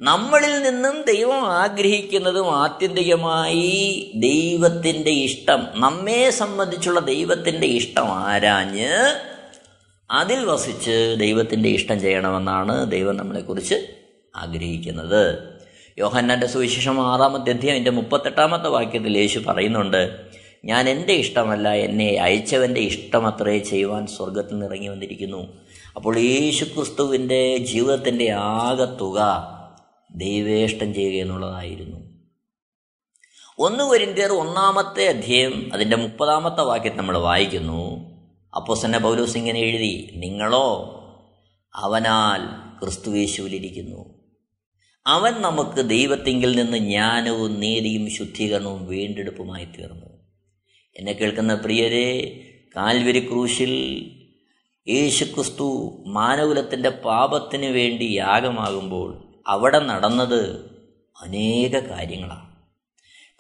നമ്മളിൽ 0.00 0.62
നിന്നും 0.62 1.02
ദൈവം 1.02 1.52
ആഗ്രഹിക്കുന്നതും 1.52 2.56
ആത്യന്തികമായി 2.56 4.12
ദൈവത്തിന്റെ 4.16 5.11
ഇഷ്ടം 5.11 5.68
നമ്മെ 5.74 6.30
സംബന്ധിച്ചുള്ള 6.30 7.00
ദൈവത്തിന്റെ 7.00 7.66
ഇഷ്ടം 7.66 8.12
ആരാഞ്ഞ് 8.12 9.20
അതിൽ 10.11 10.44
വസിച്ച് 10.44 11.16
ദൈവത്തിന്റെ 11.20 11.68
ഇഷ്ടം 11.68 12.00
ചെയ്യണമെന്നാണ് 12.00 12.90
ദൈവം 12.90 13.16
നമ്മളെക്കുറിച്ച് 13.16 13.74
ആഗ്രഹിക്കുന്നത്. 14.37 15.58
യോഹന്നാന്റെ 15.98 16.46
സുവിശേഷം 16.46 17.12
ആറാമത്തെ 17.12 17.50
അധ്യായം 17.50 17.76
എന്റെ 17.76 17.90
മുപ്പത്തെട്ടാമത്തെ 17.90 18.68
വാക്യത്തിൽ 18.68 19.18
യേശു 19.18 19.38
പറയുന്നുണ്ട് 19.38 20.28
ഞാൻ 20.64 20.88
എന്റെ 20.88 21.12
ഇഷ്ടമല്ല 21.12 21.72
എന്നെ 21.72 22.16
അയച്ചവന്റെ 22.16 22.80
ഇഷ്ടമത്രേ 22.80 23.58
ചെയ്യുവാൻ 23.58 24.06
സ്വർഗത്തിൽ 24.06 24.52
നിന്ന് 24.52 24.66
ഇറങ്ങി 24.66 24.88
വന്നിരിക്കുന്നു. 24.88 25.58
അപ്പോൾ 25.96 26.18
യേശു 26.18 26.64
ക്രിസ്തുവിന്റെ 26.64 27.56
ജീവിതത്തിന്റെ 27.56 28.30
ആകത്തുക 28.32 29.18
ദൈവേഷ്ടം 30.14 30.94
ചെയ്യുക 30.94 31.22
എന്നുള്ളതായിരുന്നു. 31.22 31.96
ഒന്ന് 33.58 33.84
കൊരിന്തിയർ 33.84 34.32
ഒന്നാമത്തെ 34.32 35.08
അധ്യയം 35.08 35.70
അതിന്റെ 35.74 35.96
മുപ്പതാമത്തെ 35.96 36.62
വാക്യം 36.62 36.96
നമ്മൾ 36.96 37.18
വായിക്കുന്നു. 37.18 38.11
അപ്പോസന്നെ 38.56 38.98
പൗലോസ് 38.98 39.37
ഇങ്ങനെ 39.37 39.61
എഴുതി 39.61 40.11
നിങ്ങളോ 40.16 40.94
അവനാൽ 41.74 42.40
ക്രിസ്തുവേശുവിലിരിക്കുന്നു 42.80 44.17
അവൻ 45.09 45.33
നമുക്ക് 45.33 45.88
ദൈവത്തിങ്കിൽ 45.88 46.57
നിന്ന് 46.57 46.79
ജ്ഞാനവും 46.79 47.61
നീതിയും 47.61 48.11
ശുദ്ധീകരണവും 48.11 48.87
വീണ്ടെടുപ്പുമായി 48.87 49.64
തീർന്നു. 49.64 50.07
എന്നെ 50.97 51.12
കേൾക്കുന്ന 51.12 51.55
പ്രിയരെ 51.55 52.40
കാൽവരി 52.77 53.21
ക്രൂശിൽ 53.29 53.73
യേശുക്രിസ്തു 54.88 55.66
മാനകുലത്തിന്റെ 56.07 56.88
പാപത്തിന് 56.88 57.66
വേണ്ടി 57.66 58.05
യാഗമാകുമ്പോൾ 58.05 59.38
അവിടെ 59.47 59.79
നടന്നത് 59.79 60.71
അനേക 61.23 61.79
കാര്യങ്ങളാണ്. 61.79 62.57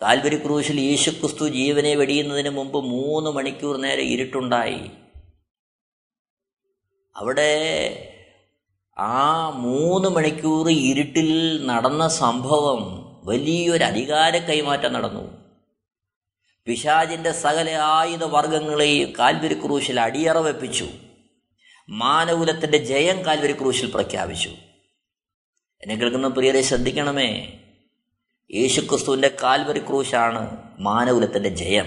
കാൽവരി 0.02 0.36
ക്രൂശിൽ 0.36 0.80
യേശുക്രിസ്തു 0.80 1.48
ജീവനെ 1.48 1.94
വെടിയുന്നതിന് 1.94 2.48
മുമ്പ് 2.48 2.84
മൂന്ന് 2.84 3.30
മണിക്കൂർ 3.30 3.76
നേരെ 3.76 4.02
ഇരുട്ടുണ്ടായി. 4.02 4.90
അവിടെ 7.16 8.07
ആ 9.00 9.50
മൂന്ന് 9.50 10.08
മണിക്കൂർ 10.08 10.70
ഇരുട്ടിൽ 10.70 11.66
നടന്ന 11.66 12.08
സംഭവം 12.08 13.08
വലിയൊരു 13.24 13.84
അധികാര 13.84 14.38
കൈമാറ്റം 14.38 14.92
നടന്നു. 14.92 15.38
പിശാജിന്റെ 16.66 17.32
സകല 17.32 17.70
ആയുധ 17.70 18.24
വർഗങ്ങളെയും 18.24 19.12
കാൽവരി 19.18 19.54
ക്രൂശിൽ 19.54 20.00
അടിയറ 20.00 20.38
വെപ്പിച്ചു. 20.38 20.88
മാനകുലത്തിന്റെ 21.88 22.78
ജയം 22.78 23.26
കാൽവരി 23.26 23.52
ക്രൂശിൽ 23.52 23.90
പ്രഖ്യാപിച്ചു. 23.90 24.48
എന്നെ 25.82 25.94
കേൾക്കുന്ന 25.94 26.28
പ്രിയരെ 26.28 26.62
ശ്രദ്ധിക്കണമേ 26.62 27.60
യേശുക്രിസ്തുവിന്റെ 28.54 29.36
കാൽവരി 29.42 29.78
ക്രൂശാണ് 29.78 30.62
മാനകുലത്തിന്റെ 30.80 31.48
ജയം. 31.48 31.86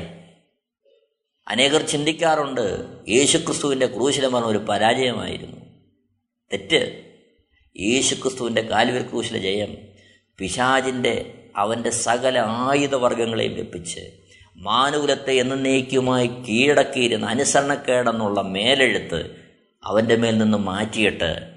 അനേകർ 1.48 1.82
ചിന്തിക്കാറുണ്ട് 1.82 2.86
യേശുക്രിസ്തുവിന്റെ 3.10 3.88
ക്രൂശിലെ 3.88 4.28
മരണം 4.28 4.48
ഒരു 4.48 4.58
പരാജയമായിരുന്നു. 4.58 5.61
തെറ്റ്. 6.54 7.12
യേശുക്രിസ്തുവിന്റെ 7.80 8.62
ക്രൂശിലെ 9.02 9.40
ജയം 9.40 9.78
പിശാജിന്റെ 10.38 11.44
അവന്റെ 11.56 11.90
സകല 11.90 12.40
ആയുധവർഗങ്ങളെയും 12.40 13.56
വെപ്പിച്ച് 13.56 14.00
മാനുകുലത്തെ 14.56 15.32
എന്നേക്കുമായി 15.32 16.28
കീഴടക്കിയിരുന്ന 16.28 17.26
അനുസരണക്കേടെന്നുള്ള 17.26 18.42
മേലെഴുത്ത് 18.42 19.36
അവന്റെ 19.84 20.16
മേൽ 20.16 20.38
നിന്ന് 20.38 20.58
മാറ്റിയിട്ട് 20.58 21.52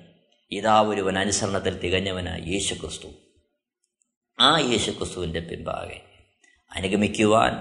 ഇതാ 0.53 0.81
ഒരുവൻ 0.81 1.19
അനുസരണത്തിൽ 1.19 1.79
തികഞ്ഞവനായ 1.79 2.41
യേശുക്രിസ്തു. 2.47 3.09
ആ 4.41 4.59
യേശുക്രിസ്തുവിന്റെ 4.59 5.41
പിൻപാകെ 5.41 6.01
അനുഗമിക്കുവാൻ 6.73 7.53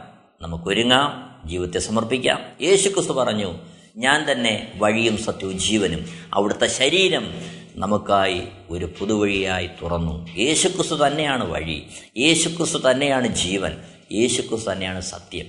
നമുക്കൊരുങ്ങാം 0.41 1.41
ജീവിതത്തെ 1.46 1.80
സമർപ്പിക്കാം. 1.80 2.56
യേശുക്രിസ്തു 2.62 3.13
പറഞ്ഞു 3.13 3.72
ഞാൻ 3.95 4.32
തന്നെ 4.32 4.71
വഴിയും 4.75 5.17
സത്യവും 5.17 5.60
ജീവനും. 5.60 6.06
അവിടുത്തെ 6.34 6.67
ശരീരം 6.67 7.27
നമുക്കായി 7.75 8.41
ഒരു 8.69 8.93
പുതുവഴിയായി 8.99 9.69
തുറന്നു. 9.82 10.36
യേശുക്രിസ്തു 10.38 11.08
തന്നെയാണ് 11.08 11.51
വഴി. 11.51 11.84
യേശുക്രിസ്തു 12.17 12.91
തന്നെയാണ് 12.91 13.27
ജീവൻ. 13.27 13.71
യേശുക്രിസ്തു 14.12 14.71
തന്നെയാണ് 14.71 15.01
സത്യം. 15.01 15.45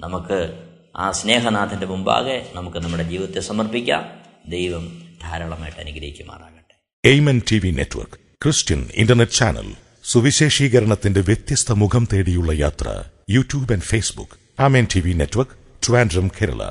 നമുക്ക് 0.00 0.58
ആ 0.96 1.10
സ്നേഹനാഥന്റെ 1.10 1.86
മുമ്പാകെ 1.86 2.46
നമുക്ക് 2.54 2.78
നമ്മുടെ 2.78 3.02
ജീവിതത്തെ 3.02 3.40
സമർപ്പിക്കാം. 3.40 4.10
ദൈവം 4.46 5.02
ധാരാളമായിട്ട് 5.22 5.80
അനുഗ്രഹിക്കുമാറാകട്ടെ. 5.80 7.08
Amen 7.08 7.42
T 7.50 7.58
V 7.58 7.70
network 7.70 8.18
Christian 8.44 8.88
internet 8.94 9.32
channel 9.32 9.74
സുവിശേഷീകരണത്തിന്റെ 10.04 11.20
വ്യത്യസ്ത 11.20 11.72
മുഖം 11.72 12.08
തേടിയുള്ള 12.12 12.52
യാത്ര 12.52 13.04
YouTube 13.30 13.72
and 13.72 13.82
Facebook 13.82 14.62
Amen 14.62 14.86
T 14.94 15.00
V 15.00 15.12
network 15.12 15.52
Trivandrum 15.86 16.28
Kerala 16.28 16.70